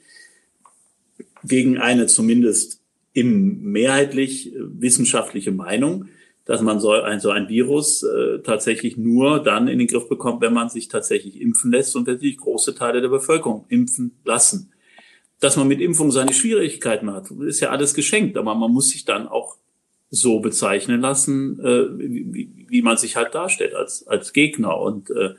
gegen 1.43 1.77
eine 1.77 2.07
zumindest 2.07 2.81
im 3.13 3.61
mehrheitlich 3.61 4.51
wissenschaftliche 4.55 5.51
Meinung, 5.51 6.07
dass 6.45 6.61
man 6.61 6.79
so 6.79 6.93
ein, 6.93 7.19
so 7.19 7.29
ein 7.29 7.47
Virus 7.47 8.01
äh, 8.01 8.39
tatsächlich 8.39 8.97
nur 8.97 9.43
dann 9.43 9.67
in 9.67 9.77
den 9.77 9.87
Griff 9.87 10.09
bekommt, 10.09 10.41
wenn 10.41 10.53
man 10.53 10.69
sich 10.69 10.87
tatsächlich 10.87 11.39
impfen 11.39 11.71
lässt 11.71 11.95
und 11.95 12.07
sich 12.19 12.37
große 12.37 12.73
Teile 12.73 13.01
der 13.01 13.09
Bevölkerung 13.09 13.65
impfen 13.69 14.19
lassen. 14.25 14.71
Dass 15.39 15.57
man 15.57 15.67
mit 15.67 15.79
Impfung 15.79 16.09
seine 16.09 16.33
Schwierigkeiten 16.33 17.13
hat, 17.13 17.29
ist 17.29 17.59
ja 17.59 17.69
alles 17.69 17.93
geschenkt, 17.93 18.35
aber 18.35 18.55
man 18.55 18.71
muss 18.71 18.89
sich 18.89 19.05
dann 19.05 19.27
auch 19.27 19.57
so 20.11 20.41
bezeichnen 20.41 20.99
lassen, 20.99 21.59
äh, 21.61 21.87
wie, 21.97 22.49
wie 22.67 22.81
man 22.81 22.97
sich 22.97 23.15
halt 23.15 23.33
darstellt 23.33 23.73
als, 23.73 24.05
als 24.07 24.33
Gegner. 24.33 24.77
Und 24.77 25.09
äh, 25.09 25.35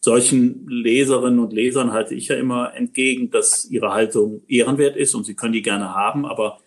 solchen 0.00 0.68
Leserinnen 0.68 1.38
und 1.38 1.52
Lesern 1.52 1.92
halte 1.92 2.14
ich 2.14 2.28
ja 2.28 2.36
immer 2.36 2.74
entgegen, 2.74 3.30
dass 3.30 3.64
ihre 3.70 3.92
Haltung 3.92 4.42
ehrenwert 4.48 4.96
ist 4.96 5.14
und 5.14 5.24
sie 5.24 5.34
können 5.34 5.52
die 5.52 5.62
gerne 5.62 5.94
haben, 5.94 6.26
aber 6.26 6.58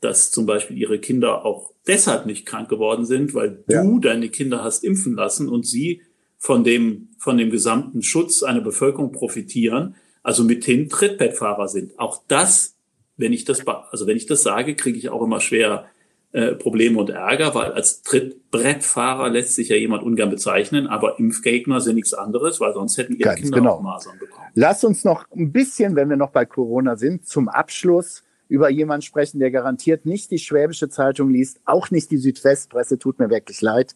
dass 0.00 0.30
zum 0.30 0.46
Beispiel 0.46 0.78
ihre 0.78 0.98
Kinder 0.98 1.44
auch 1.44 1.72
deshalb 1.86 2.26
nicht 2.26 2.46
krank 2.46 2.68
geworden 2.68 3.04
sind, 3.04 3.34
weil 3.34 3.64
ja. 3.68 3.82
du 3.82 3.98
deine 3.98 4.28
Kinder 4.28 4.62
hast 4.62 4.84
impfen 4.84 5.14
lassen 5.14 5.48
und 5.48 5.66
sie 5.66 6.02
von 6.38 6.64
dem, 6.64 7.08
von 7.18 7.36
dem 7.36 7.50
gesamten 7.50 8.02
Schutz 8.02 8.42
einer 8.42 8.60
Bevölkerung 8.60 9.12
profitieren, 9.12 9.96
also 10.22 10.44
mithin 10.44 10.88
Trittbettfahrer 10.88 11.68
sind. 11.68 11.98
Auch 11.98 12.22
das, 12.28 12.76
wenn 13.16 13.32
ich 13.32 13.44
das, 13.44 13.66
also 13.66 14.06
wenn 14.06 14.16
ich 14.16 14.26
das 14.26 14.42
sage, 14.42 14.74
kriege 14.74 14.96
ich 14.96 15.10
auch 15.10 15.22
immer 15.22 15.40
schwer 15.40 15.86
äh, 16.32 16.54
Probleme 16.54 16.98
und 16.98 17.10
Ärger, 17.10 17.54
weil 17.54 17.72
als 17.72 18.02
Trittbrettfahrer 18.02 19.30
lässt 19.30 19.54
sich 19.54 19.68
ja 19.68 19.76
jemand 19.76 20.04
ungern 20.04 20.30
bezeichnen, 20.30 20.86
aber 20.86 21.18
Impfgegner 21.18 21.80
sind 21.80 21.96
nichts 21.96 22.14
anderes, 22.14 22.60
weil 22.60 22.72
sonst 22.72 22.98
hätten 22.98 23.14
ihre 23.14 23.30
Ganz 23.30 23.40
Kinder 23.40 23.58
genau. 23.58 23.72
auch 23.74 23.80
Masern 23.80 24.18
bekommen. 24.18 24.46
Lass 24.54 24.84
uns 24.84 25.04
noch 25.04 25.24
ein 25.34 25.50
bisschen, 25.50 25.96
wenn 25.96 26.08
wir 26.08 26.16
noch 26.16 26.30
bei 26.30 26.44
Corona 26.44 26.96
sind, 26.96 27.26
zum 27.26 27.48
Abschluss 27.48 28.22
über 28.48 28.68
jemanden 28.68 29.02
sprechen, 29.02 29.38
der 29.38 29.50
garantiert 29.50 30.06
nicht 30.06 30.30
die 30.30 30.38
Schwäbische 30.38 30.88
Zeitung 30.88 31.30
liest, 31.30 31.60
auch 31.64 31.90
nicht 31.90 32.10
die 32.10 32.18
Südwestpresse, 32.18 32.98
tut 32.98 33.18
mir 33.18 33.30
wirklich 33.30 33.60
leid. 33.60 33.94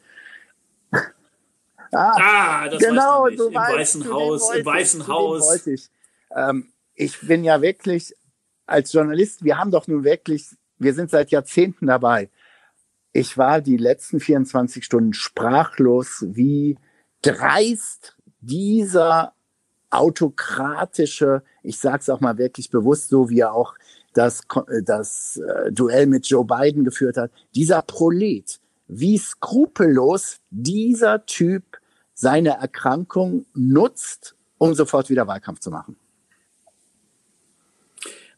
ah, 0.93 1.03
ah, 1.93 2.69
das 2.69 2.81
genau, 2.81 3.25
weiß 3.25 3.37
du 3.37 3.47
Im 3.47 3.55
weißt, 3.55 3.79
Weißen 3.79 4.13
Haus, 4.13 4.55
im 4.55 4.65
Weißen 4.65 5.07
Haus. 5.09 5.67
Ich. 5.67 5.89
Ähm, 6.35 6.73
ich 6.95 7.21
bin 7.21 7.45
ja 7.45 7.61
wirklich 7.63 8.15
als 8.67 8.93
Journalist, 8.93 9.45
wir 9.45 9.59
haben 9.59 9.71
doch 9.71 9.89
nun 9.89 10.05
wirklich, 10.05 10.47
wir 10.79 10.95
sind 10.95 11.11
seit 11.11 11.31
Jahrzehnten 11.31 11.87
dabei. 11.87 12.31
Ich 13.13 13.39
war 13.39 13.61
die 13.61 13.77
letzten 13.77 14.21
24 14.21 14.85
Stunden 14.85 15.13
sprachlos, 15.13 16.25
wie 16.29 16.77
dreist 17.23 18.17
dieser 18.41 19.33
autokratische, 19.91 21.43
ich 21.63 21.79
sage 21.79 21.99
es 22.01 22.11
auch 22.11 22.21
mal 22.21 22.39
wirklich 22.39 22.71
bewusst, 22.71 23.09
so 23.09 23.31
wie 23.31 23.41
er 23.41 23.55
auch 23.55 23.75
das, 24.13 24.43
äh, 24.69 24.83
das 24.83 25.37
äh, 25.37 25.73
Duell 25.73 26.07
mit 26.07 26.27
Joe 26.27 26.45
Biden 26.45 26.85
geführt 26.85 27.17
hat, 27.17 27.31
dieser 27.55 27.83
Prolet, 27.83 28.61
wie 28.89 29.19
skrupellos 29.19 30.41
dieser 30.51 31.25
Typ 31.27 31.63
seine 32.15 32.59
Erkrankung 32.61 33.47
nutzt, 33.55 34.37
um 34.59 34.75
sofort 34.75 35.11
wieder 35.11 35.27
Wahlkampf 35.27 35.61
zu 35.61 35.71
machen. 35.71 35.97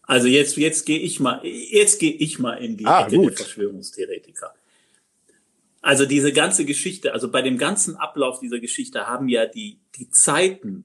Also 0.07 0.29
jetzt, 0.29 0.57
jetzt 0.57 0.87
gehe 0.87 0.99
ich 0.99 1.21
mal, 1.21 1.45
jetzt 1.45 1.99
gehe 1.99 2.13
ich 2.13 2.39
mal 2.39 2.55
in 2.55 2.77
die 2.77 2.87
ah, 2.87 3.09
Verschwörungstheoretiker. 3.09 4.55
Also 5.83 6.07
diese 6.07 6.33
ganze 6.33 6.65
Geschichte, 6.65 7.13
also 7.13 7.31
bei 7.31 7.43
dem 7.43 7.59
ganzen 7.59 7.97
Ablauf 7.97 8.41
dieser 8.41 8.61
Geschichte 8.61 9.07
haben 9.07 9.29
ja 9.29 9.47
die, 9.47 9.79
die 9.97 10.11
Zeiten 10.11 10.85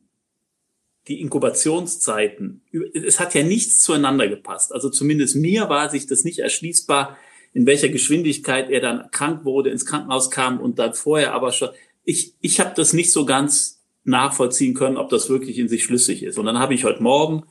die 1.07 1.19
Inkubationszeiten, 1.19 2.61
es 2.93 3.19
hat 3.19 3.33
ja 3.33 3.43
nichts 3.43 3.81
zueinander 3.81 4.27
gepasst. 4.27 4.71
Also 4.71 4.89
zumindest 4.89 5.35
mir 5.35 5.67
war 5.67 5.89
sich 5.89 6.05
das 6.05 6.23
nicht 6.23 6.39
erschließbar, 6.39 7.17
in 7.53 7.65
welcher 7.65 7.89
Geschwindigkeit 7.89 8.69
er 8.69 8.81
dann 8.81 9.09
krank 9.11 9.43
wurde, 9.43 9.71
ins 9.71 9.85
Krankenhaus 9.85 10.29
kam 10.29 10.59
und 10.59 10.79
dann 10.79 10.93
vorher 10.93 11.33
aber 11.33 11.51
schon. 11.51 11.69
Ich, 12.03 12.33
ich 12.39 12.59
habe 12.59 12.73
das 12.75 12.93
nicht 12.93 13.11
so 13.11 13.25
ganz 13.25 13.83
nachvollziehen 14.03 14.73
können, 14.73 14.97
ob 14.97 15.09
das 15.09 15.29
wirklich 15.29 15.57
in 15.57 15.67
sich 15.67 15.83
schlüssig 15.83 16.23
ist. 16.23 16.37
Und 16.37 16.45
dann 16.45 16.59
habe 16.59 16.73
ich 16.73 16.83
heute 16.83 17.03
Morgen 17.03 17.43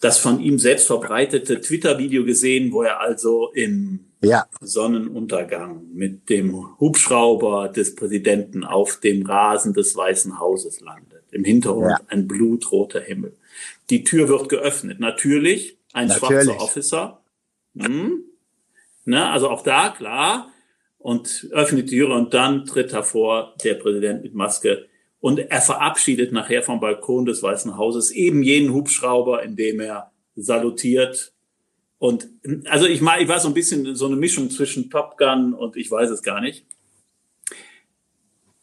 das 0.00 0.18
von 0.18 0.40
ihm 0.40 0.58
selbst 0.58 0.86
verbreitete 0.86 1.60
Twitter-Video 1.60 2.24
gesehen, 2.24 2.72
wo 2.72 2.82
er 2.82 3.00
also 3.00 3.50
im 3.52 4.00
ja. 4.22 4.46
Sonnenuntergang 4.60 5.86
mit 5.92 6.28
dem 6.28 6.78
Hubschrauber 6.78 7.68
des 7.68 7.94
Präsidenten 7.94 8.64
auf 8.64 8.98
dem 9.00 9.24
Rasen 9.24 9.72
des 9.72 9.96
Weißen 9.96 10.38
Hauses 10.38 10.80
landet. 10.80 11.22
Im 11.30 11.44
Hintergrund 11.44 11.90
ja. 11.90 12.00
ein 12.08 12.26
blutroter 12.26 13.00
Himmel. 13.00 13.36
Die 13.90 14.04
Tür 14.04 14.28
wird 14.28 14.48
geöffnet. 14.48 15.00
Natürlich 15.00 15.76
ein 15.92 16.08
Natürlich. 16.08 16.44
schwarzer 16.44 16.60
Officer. 16.60 17.20
Hm. 17.78 18.24
Ne, 19.04 19.30
also 19.30 19.48
auch 19.48 19.62
da, 19.62 19.90
klar. 19.90 20.52
Und 20.98 21.48
öffnet 21.52 21.90
die 21.90 21.96
Tür 21.96 22.10
und 22.10 22.34
dann 22.34 22.64
tritt 22.64 22.92
hervor 22.92 23.54
der 23.62 23.74
Präsident 23.74 24.24
mit 24.24 24.34
Maske. 24.34 24.86
Und 25.20 25.38
er 25.38 25.60
verabschiedet 25.60 26.32
nachher 26.32 26.62
vom 26.62 26.80
Balkon 26.80 27.24
des 27.24 27.42
Weißen 27.42 27.76
Hauses 27.76 28.10
eben 28.10 28.42
jenen 28.42 28.72
Hubschrauber, 28.72 29.42
indem 29.42 29.80
er 29.80 30.12
salutiert. 30.36 31.32
Und 31.98 32.28
also 32.66 32.86
ich, 32.86 33.00
mal, 33.00 33.22
ich 33.22 33.28
war 33.28 33.40
so 33.40 33.48
ein 33.48 33.54
bisschen 33.54 33.94
so 33.96 34.06
eine 34.06 34.16
Mischung 34.16 34.50
zwischen 34.50 34.90
Top 34.90 35.16
Gun 35.16 35.54
und 35.54 35.76
ich 35.76 35.90
weiß 35.90 36.10
es 36.10 36.22
gar 36.22 36.40
nicht. 36.40 36.66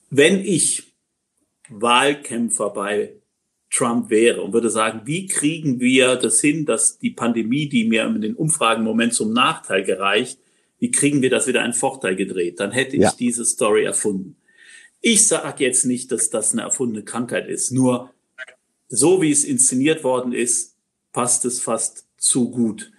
Wenn 0.09 0.39
ich 0.41 0.93
Wahlkämpfer 1.69 2.69
bei 2.69 3.15
Trump 3.71 4.11
wäre 4.11 4.43
und 4.43 4.53
würde 4.53 4.69
sagen, 4.69 5.01
wie 5.05 5.25
kriegen 5.25 5.79
wir 5.79 6.15
das 6.15 6.39
hin, 6.39 6.65
dass 6.65 6.99
die 6.99 7.09
Pandemie, 7.09 7.67
die 7.67 7.85
mir 7.85 8.05
in 8.05 8.21
den 8.21 8.35
Umfragen 8.35 8.81
im 8.81 8.85
Moment 8.85 9.15
zum 9.15 9.33
Nachteil 9.33 9.83
gereicht, 9.83 10.37
wie 10.77 10.91
kriegen 10.91 11.21
wir 11.23 11.31
das 11.31 11.47
wieder 11.47 11.63
einen 11.63 11.73
Vorteil 11.73 12.15
gedreht? 12.15 12.59
Dann 12.59 12.71
hätte 12.71 12.97
ja. 12.97 13.09
ich 13.09 13.15
diese 13.15 13.45
Story 13.45 13.83
erfunden. 13.83 14.35
Ich 15.05 15.27
sage 15.27 15.65
jetzt 15.65 15.85
nicht, 15.85 16.13
dass 16.13 16.29
das 16.29 16.53
eine 16.53 16.61
erfundene 16.61 17.03
Krankheit 17.03 17.49
ist, 17.49 17.71
nur 17.71 18.13
so 18.87 19.21
wie 19.21 19.31
es 19.31 19.43
inszeniert 19.43 20.05
worden 20.05 20.31
ist, 20.31 20.77
passt 21.11 21.43
es 21.43 21.59
fast 21.59 22.07
zu 22.15 22.49
gut. 22.49 22.89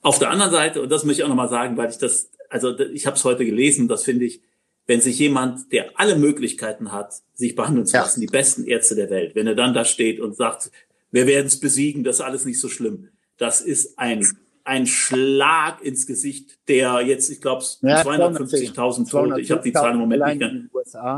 Auf 0.00 0.20
der 0.20 0.30
anderen 0.30 0.52
Seite, 0.52 0.80
und 0.80 0.88
das 0.88 1.02
möchte 1.02 1.20
ich 1.20 1.24
auch 1.24 1.28
nochmal 1.28 1.48
sagen, 1.48 1.76
weil 1.76 1.90
ich 1.90 1.98
das, 1.98 2.30
also 2.48 2.78
ich 2.78 3.06
habe 3.06 3.16
es 3.16 3.24
heute 3.24 3.44
gelesen, 3.44 3.88
das 3.88 4.04
finde 4.04 4.26
ich, 4.26 4.40
wenn 4.86 5.00
sich 5.00 5.18
jemand, 5.18 5.72
der 5.72 5.98
alle 5.98 6.16
Möglichkeiten 6.16 6.92
hat, 6.92 7.12
sich 7.34 7.56
behandeln 7.56 7.86
zu 7.86 7.96
lassen, 7.96 8.20
ja. 8.20 8.26
die 8.26 8.30
besten 8.30 8.64
Ärzte 8.64 8.94
der 8.94 9.10
Welt, 9.10 9.34
wenn 9.34 9.48
er 9.48 9.56
dann 9.56 9.74
da 9.74 9.84
steht 9.84 10.20
und 10.20 10.36
sagt, 10.36 10.70
wir 11.10 11.26
werden 11.26 11.48
es 11.48 11.58
besiegen, 11.58 12.04
das 12.04 12.16
ist 12.16 12.22
alles 12.22 12.44
nicht 12.44 12.60
so 12.60 12.68
schlimm. 12.68 13.08
Das 13.36 13.60
ist 13.62 13.98
ein, 13.98 14.24
ein 14.68 14.86
Schlag 14.86 15.82
ins 15.82 16.06
Gesicht, 16.06 16.58
der 16.68 17.00
jetzt, 17.00 17.30
ich 17.30 17.40
glaube, 17.40 17.64
ja, 17.80 18.02
250.000 18.02 19.10
Tote, 19.10 19.40
ich 19.40 19.50
habe 19.50 19.62
die 19.62 19.72
Zahl 19.72 19.92
im 19.92 19.98
Moment 19.98 20.24
nicht 20.26 20.38
mehr, 20.38 20.50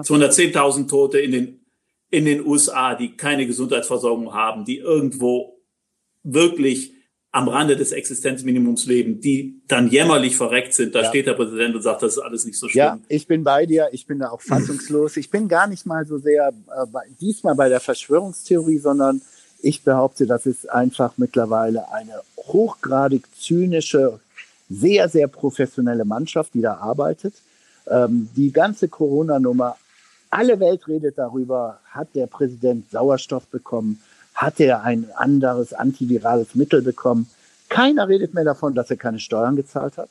210.000 0.02 0.88
Tote 0.88 1.18
in 1.18 1.32
den, 1.32 1.60
in 2.10 2.24
den 2.24 2.46
USA, 2.46 2.94
die 2.94 3.16
keine 3.16 3.46
Gesundheitsversorgung 3.46 4.32
haben, 4.32 4.64
die 4.64 4.78
irgendwo 4.78 5.60
wirklich 6.22 6.94
am 7.32 7.48
Rande 7.48 7.76
des 7.76 7.92
Existenzminimums 7.92 8.86
leben, 8.86 9.20
die 9.20 9.62
dann 9.68 9.88
jämmerlich 9.88 10.36
verreckt 10.36 10.74
sind. 10.74 10.94
Da 10.94 11.02
Ja. 11.02 11.08
steht 11.08 11.26
der 11.26 11.34
Präsident 11.34 11.74
und 11.74 11.82
sagt, 11.82 12.02
das 12.02 12.14
ist 12.16 12.18
alles 12.18 12.44
nicht 12.44 12.58
so 12.58 12.68
schlimm. 12.68 12.78
Ja, 12.78 12.98
ich 13.08 13.26
bin 13.26 13.44
bei 13.44 13.66
dir. 13.66 13.88
Ich 13.92 14.06
bin 14.06 14.18
da 14.18 14.30
auch 14.30 14.40
fassungslos. 14.40 15.16
Ich 15.16 15.30
bin 15.30 15.48
gar 15.48 15.66
nicht 15.68 15.86
mal 15.86 16.04
so 16.06 16.18
sehr 16.18 16.48
äh, 16.48 16.86
diesmal 17.20 17.54
bei 17.54 17.68
der 17.68 17.78
Verschwörungstheorie, 17.80 18.78
sondern 18.78 19.22
ich 19.62 19.82
behaupte, 19.82 20.26
das 20.26 20.46
ist 20.46 20.70
einfach 20.70 21.14
mittlerweile 21.16 21.92
eine 21.92 22.20
hochgradig 22.36 23.26
zynische, 23.38 24.20
sehr, 24.68 25.08
sehr 25.08 25.28
professionelle 25.28 26.04
Mannschaft, 26.04 26.54
die 26.54 26.60
da 26.60 26.74
arbeitet. 26.74 27.34
Ähm, 27.88 28.28
die 28.36 28.52
ganze 28.52 28.88
Corona-Nummer, 28.88 29.76
alle 30.30 30.60
Welt 30.60 30.86
redet 30.86 31.18
darüber, 31.18 31.80
hat 31.86 32.08
der 32.14 32.26
Präsident 32.26 32.90
Sauerstoff 32.90 33.46
bekommen, 33.48 34.00
hat 34.34 34.60
er 34.60 34.84
ein 34.84 35.10
anderes 35.16 35.72
antivirales 35.72 36.54
Mittel 36.54 36.82
bekommen. 36.82 37.28
Keiner 37.68 38.08
redet 38.08 38.34
mehr 38.34 38.44
davon, 38.44 38.74
dass 38.74 38.90
er 38.90 38.96
keine 38.96 39.18
Steuern 39.18 39.56
gezahlt 39.56 39.98
hat. 39.98 40.10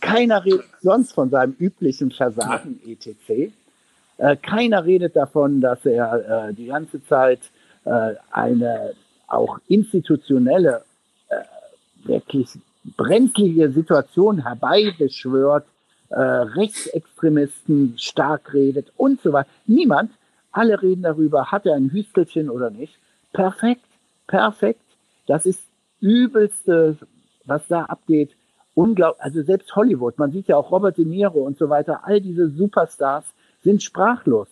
Keiner 0.00 0.44
redet 0.44 0.66
sonst 0.82 1.12
von 1.12 1.30
seinem 1.30 1.54
üblichen 1.58 2.10
Versagen 2.10 2.80
etc. 2.86 3.52
Äh, 4.18 4.36
keiner 4.36 4.84
redet 4.84 5.16
davon, 5.16 5.60
dass 5.60 5.84
er 5.84 6.48
äh, 6.48 6.54
die 6.54 6.66
ganze 6.66 7.04
Zeit 7.06 7.40
äh, 7.84 8.14
eine 8.30 8.94
auch 9.26 9.58
institutionelle, 9.68 10.84
äh, 11.28 12.06
wirklich 12.06 12.50
brenzlige 12.96 13.70
Situation 13.70 14.42
herbeibeschwört, 14.42 15.66
äh, 16.10 16.20
Rechtsextremisten 16.20 17.94
stark 17.98 18.52
redet 18.52 18.92
und 18.96 19.20
so 19.22 19.32
weiter. 19.32 19.48
Niemand. 19.66 20.12
Alle 20.52 20.80
reden 20.80 21.02
darüber, 21.02 21.50
hat 21.50 21.66
er 21.66 21.74
ein 21.74 21.90
Hüstelchen 21.90 22.48
oder 22.48 22.70
nicht. 22.70 22.96
Perfekt, 23.32 23.84
perfekt. 24.28 24.80
Das 25.26 25.46
ist 25.46 25.60
übelste, 26.00 26.96
was 27.44 27.66
da 27.66 27.84
abgeht. 27.86 28.30
Unglaublich, 28.74 29.22
also 29.22 29.42
selbst 29.42 29.74
Hollywood, 29.74 30.18
man 30.18 30.30
sieht 30.30 30.48
ja 30.48 30.56
auch 30.56 30.70
Robert 30.70 30.96
De 30.96 31.04
Niro 31.04 31.40
und 31.40 31.58
so 31.58 31.68
weiter, 31.68 32.00
all 32.04 32.20
diese 32.20 32.48
Superstars 32.50 33.24
sind 33.62 33.82
sprachlos, 33.82 34.48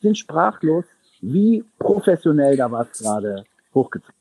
sind 0.00 0.18
sprachlos, 0.18 0.84
wie 1.20 1.64
professionell 1.78 2.56
da 2.56 2.70
was 2.70 2.88
gerade 2.98 3.44
hochgezogen. 3.74 4.14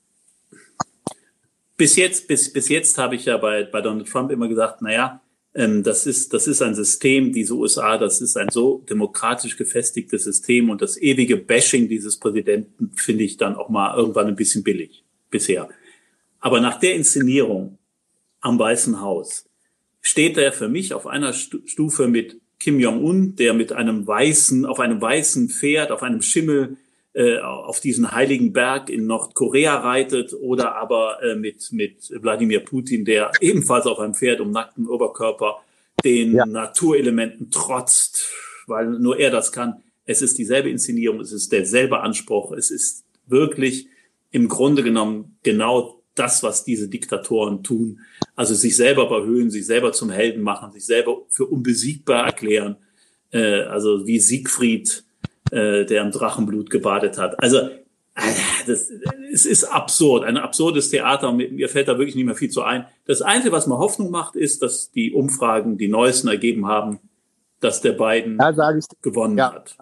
Bis 1.75 1.95
jetzt, 1.95 2.27
bis, 2.27 2.51
bis 2.51 2.69
jetzt 2.69 2.97
habe 2.97 3.15
ich 3.15 3.25
ja 3.25 3.37
bei, 3.37 3.63
bei 3.63 3.81
Donald 3.81 4.07
Trump 4.07 4.31
immer 4.31 4.47
gesagt, 4.47 4.81
naja, 4.81 5.21
ähm, 5.53 5.83
das 5.83 6.07
ist, 6.07 6.33
das 6.33 6.47
ist 6.47 6.61
ein 6.61 6.73
System, 6.73 7.31
diese 7.31 7.53
USA, 7.53 7.97
das 7.97 8.19
ist 8.19 8.35
ein 8.35 8.49
so 8.49 8.83
demokratisch 8.89 9.57
gefestigtes 9.57 10.23
System 10.23 10.69
und 10.69 10.81
das 10.81 10.97
ewige 10.97 11.37
Bashing 11.37 11.87
dieses 11.87 12.17
Präsidenten 12.17 12.91
finde 12.95 13.23
ich 13.23 13.37
dann 13.37 13.55
auch 13.55 13.69
mal 13.69 13.95
irgendwann 13.95 14.27
ein 14.27 14.35
bisschen 14.35 14.63
billig 14.63 15.03
bisher. 15.29 15.69
Aber 16.39 16.61
nach 16.61 16.79
der 16.79 16.95
Inszenierung 16.95 17.77
am 18.41 18.57
Weißen 18.57 19.01
Haus 19.01 19.45
steht 20.01 20.37
er 20.37 20.53
für 20.53 20.69
mich 20.69 20.93
auf 20.93 21.05
einer 21.05 21.33
Stu- 21.33 21.65
Stufe 21.65 22.07
mit 22.07 22.39
Kim 22.59 22.79
Jong-un, 22.79 23.35
der 23.35 23.53
mit 23.53 23.71
einem 23.71 24.07
weißen, 24.07 24.65
auf 24.65 24.79
einem 24.79 24.99
weißen 24.99 25.49
Pferd, 25.49 25.91
auf 25.91 26.01
einem 26.01 26.21
Schimmel 26.21 26.77
äh, 27.17 27.39
auf 27.39 27.79
diesen 27.79 28.11
heiligen 28.11 28.53
Berg 28.53 28.91
in 28.91 29.07
Nordkorea 29.07 29.77
reitet 29.77 30.35
oder 30.39 30.75
aber 30.75 31.17
äh, 31.23 31.33
mit, 31.33 31.71
mit 31.71 32.11
Wladimir 32.11 32.59
Putin, 32.59 33.05
der 33.05 33.31
ebenfalls 33.41 33.87
auf 33.87 33.97
einem 33.97 34.13
Pferd 34.13 34.39
um 34.39 34.51
nackten 34.51 34.87
Oberkörper 34.87 35.63
den 36.03 36.35
Ja. 36.35 36.45
Naturelementen 36.45 37.49
trotzt, 37.49 38.29
weil 38.67 38.99
nur 38.99 39.17
er 39.17 39.31
das 39.31 39.51
kann. 39.51 39.81
Es 40.05 40.21
ist 40.21 40.37
dieselbe 40.37 40.69
Inszenierung, 40.69 41.19
es 41.19 41.31
ist 41.31 41.51
derselbe 41.51 42.01
Anspruch, 42.01 42.51
es 42.51 42.69
ist 42.69 43.03
wirklich 43.25 43.87
im 44.29 44.47
Grunde 44.47 44.83
genommen 44.83 45.39
genau 45.41 46.03
das, 46.13 46.43
was 46.43 46.65
diese 46.65 46.87
Diktatoren 46.87 47.63
tun. 47.63 47.99
Also 48.35 48.53
sich 48.53 48.75
selber 48.75 49.07
überhöhen, 49.07 49.49
sich 49.49 49.65
selber 49.65 49.91
zum 49.91 50.11
Helden 50.11 50.43
machen, 50.43 50.71
sich 50.71 50.85
selber 50.85 51.23
für 51.29 51.47
unbesiegbar 51.47 52.27
erklären. 52.27 52.75
Äh, 53.31 53.61
also 53.61 54.05
wie 54.05 54.19
Siegfried, 54.19 55.03
äh, 55.51 55.85
der 55.85 56.01
im 56.03 56.11
Drachenblut 56.11 56.69
gebadet 56.69 57.17
hat. 57.17 57.41
Also 57.41 57.57
äh, 57.59 57.71
das, 58.65 58.91
es 59.31 59.45
ist 59.45 59.63
absurd, 59.65 60.23
ein 60.23 60.37
absurdes 60.37 60.89
Theater. 60.89 61.31
Mir 61.31 61.69
fällt 61.69 61.87
da 61.87 61.97
wirklich 61.97 62.15
nicht 62.15 62.25
mehr 62.25 62.35
viel 62.35 62.49
zu 62.49 62.63
ein. 62.63 62.85
Das 63.05 63.21
Einzige, 63.21 63.51
was 63.51 63.67
mir 63.67 63.77
Hoffnung 63.77 64.09
macht, 64.11 64.35
ist, 64.35 64.61
dass 64.61 64.91
die 64.91 65.13
Umfragen, 65.13 65.77
die 65.77 65.87
neuesten 65.87 66.27
ergeben 66.27 66.67
haben, 66.67 66.99
dass 67.59 67.81
der 67.81 67.93
Biden 67.93 68.37
sage 68.55 68.79
ich, 68.79 68.85
gewonnen 69.01 69.37
Ja. 69.37 69.53
hat. 69.53 69.77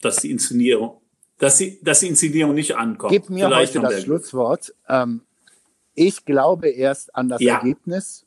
Dass 0.00 0.16
die 0.16 0.30
Inszenierung, 0.30 1.00
dass 1.38 1.56
die, 1.58 1.78
dass 1.82 2.00
die 2.00 2.06
Inszenierung 2.08 2.54
nicht 2.54 2.76
ankommt. 2.76 3.12
gib 3.12 3.28
mir 3.30 3.46
Vielleicht 3.46 3.76
heute 3.76 3.94
das. 3.94 4.02
Schlusswort. 4.02 4.74
Ähm, 4.88 5.22
ich 5.94 6.24
glaube 6.24 6.68
erst 6.68 7.14
an 7.16 7.28
das 7.28 7.40
Ja. 7.42 7.56
Ergebnis 7.56 8.24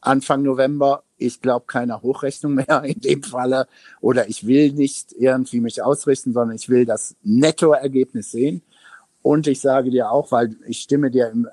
Anfang 0.00 0.42
November. 0.42 1.02
Ich 1.16 1.40
glaube 1.40 1.66
keiner 1.66 2.02
Hochrechnung 2.02 2.54
mehr 2.54 2.82
in 2.84 3.00
dem 3.00 3.22
Falle. 3.22 3.66
Oder 4.00 4.28
ich 4.28 4.46
will 4.46 4.72
nicht 4.72 5.12
irgendwie 5.12 5.60
mich 5.60 5.82
ausrichten, 5.82 6.32
sondern 6.32 6.56
ich 6.56 6.68
will 6.68 6.84
das 6.84 7.16
Nettoergebnis 7.22 8.30
sehen. 8.30 8.62
Und 9.22 9.46
ich 9.46 9.60
sage 9.60 9.90
dir 9.90 10.10
auch, 10.10 10.32
weil 10.32 10.56
ich 10.66 10.80
stimme 10.80 11.10
dir 11.10 11.30
in 11.30 11.48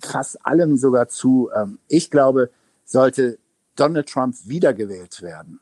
fast 0.00 0.44
allem 0.46 0.76
sogar 0.76 1.08
zu, 1.08 1.50
ähm, 1.54 1.78
ich 1.88 2.10
glaube, 2.10 2.50
sollte 2.84 3.38
Donald 3.76 4.08
Trump 4.08 4.34
wiedergewählt 4.44 5.22
werden, 5.22 5.60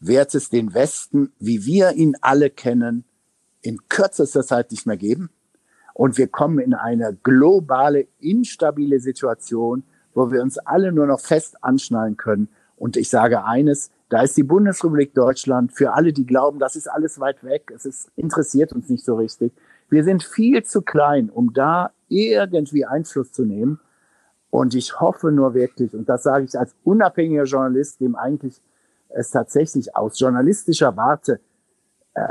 wird 0.00 0.34
es 0.34 0.50
den 0.50 0.74
Westen, 0.74 1.32
wie 1.38 1.64
wir 1.64 1.92
ihn 1.92 2.16
alle 2.20 2.50
kennen, 2.50 3.04
in 3.62 3.78
kürzester 3.88 4.44
Zeit 4.44 4.70
nicht 4.70 4.86
mehr 4.86 4.96
geben. 4.96 5.30
Und 5.94 6.16
wir 6.16 6.28
kommen 6.28 6.58
in 6.58 6.74
eine 6.74 7.16
globale, 7.22 8.06
instabile 8.18 9.00
Situation, 9.00 9.84
wo 10.20 10.30
wir 10.30 10.42
uns 10.42 10.58
alle 10.58 10.92
nur 10.92 11.06
noch 11.06 11.20
fest 11.20 11.56
anschnallen 11.62 12.18
können. 12.18 12.48
Und 12.76 12.98
ich 12.98 13.08
sage 13.08 13.44
eines, 13.44 13.90
da 14.10 14.22
ist 14.22 14.36
die 14.36 14.42
Bundesrepublik 14.42 15.14
Deutschland 15.14 15.72
für 15.72 15.94
alle, 15.94 16.12
die 16.12 16.26
glauben, 16.26 16.58
das 16.58 16.76
ist 16.76 16.88
alles 16.88 17.20
weit 17.20 17.42
weg, 17.42 17.72
es 17.74 17.86
ist, 17.86 18.10
interessiert 18.16 18.72
uns 18.72 18.90
nicht 18.90 19.04
so 19.04 19.16
richtig. 19.16 19.52
Wir 19.88 20.04
sind 20.04 20.22
viel 20.22 20.62
zu 20.62 20.82
klein, 20.82 21.30
um 21.30 21.54
da 21.54 21.92
irgendwie 22.08 22.84
Einfluss 22.84 23.32
zu 23.32 23.44
nehmen. 23.44 23.80
Und 24.50 24.74
ich 24.74 25.00
hoffe 25.00 25.32
nur 25.32 25.54
wirklich, 25.54 25.94
und 25.94 26.08
das 26.08 26.24
sage 26.24 26.44
ich 26.44 26.58
als 26.58 26.74
unabhängiger 26.84 27.44
Journalist, 27.44 28.00
dem 28.00 28.14
eigentlich 28.14 28.60
es 29.08 29.30
tatsächlich 29.30 29.96
aus 29.96 30.18
journalistischer 30.18 30.96
Warte 30.96 31.40
äh, 32.14 32.26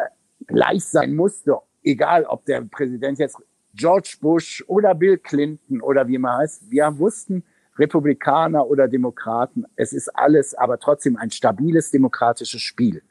gleich 0.45 0.85
sein 0.85 1.15
musste, 1.15 1.57
egal 1.83 2.25
ob 2.25 2.45
der 2.45 2.61
Präsident 2.61 3.17
jetzt 3.19 3.37
George 3.73 4.17
Bush 4.21 4.63
oder 4.67 4.93
Bill 4.93 5.17
Clinton 5.17 5.81
oder 5.81 6.07
wie 6.07 6.17
man 6.17 6.37
heißt. 6.37 6.69
Wir 6.69 6.97
wussten, 6.97 7.43
Republikaner 7.79 8.67
oder 8.67 8.87
Demokraten, 8.87 9.65
es 9.75 9.93
ist 9.93 10.09
alles, 10.09 10.53
aber 10.53 10.77
trotzdem 10.79 11.17
ein 11.17 11.31
stabiles 11.31 11.91
demokratisches 11.91 12.61
Spiel. 12.61 13.01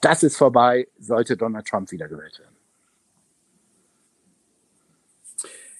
Das 0.00 0.22
ist 0.22 0.36
vorbei, 0.36 0.88
sollte 0.98 1.36
Donald 1.36 1.66
Trump 1.66 1.90
wiedergewählt 1.92 2.38
werden. 2.40 2.56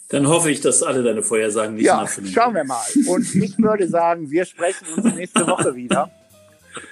Dann 0.08 0.28
hoffe 0.28 0.50
ich, 0.50 0.61
dass 0.61 0.82
alle 0.82 1.02
deine 1.02 1.22
Vorhersagen 1.22 1.74
nicht 1.74 1.87
Ja, 1.87 2.02
nachfinden. 2.02 2.32
schauen 2.32 2.54
wir 2.54 2.64
mal. 2.64 2.82
Und 3.08 3.35
ich 3.35 3.58
würde 3.58 3.88
sagen, 3.88 4.30
wir 4.30 4.44
sprechen 4.44 4.87
uns 4.94 5.14
nächste 5.14 5.46
Woche 5.46 5.74
wieder. 5.74 6.11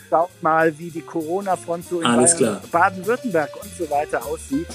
Schaut 0.08 0.30
mal, 0.42 0.76
wie 0.78 0.90
die 0.90 1.02
Corona-Front 1.02 1.84
so 1.84 2.00
in. 2.00 2.06
Baden-Württemberg 2.72 3.50
und 3.62 3.70
so 3.78 3.90
weiter 3.90 4.24
aussieht. 4.24 4.68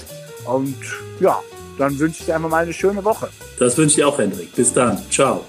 Und 0.46 0.76
ja, 1.20 1.40
dann 1.78 1.98
wünsche 1.98 2.20
ich 2.20 2.26
dir 2.26 2.36
einfach 2.36 2.48
mal 2.48 2.62
eine 2.62 2.72
schöne 2.72 3.04
Woche. 3.04 3.28
Das 3.58 3.76
wünsche 3.76 3.90
ich 3.90 3.96
dir 3.96 4.08
auch, 4.08 4.18
Hendrik. 4.18 4.54
Bis 4.54 4.72
dann. 4.72 4.98
Ciao. 5.10 5.44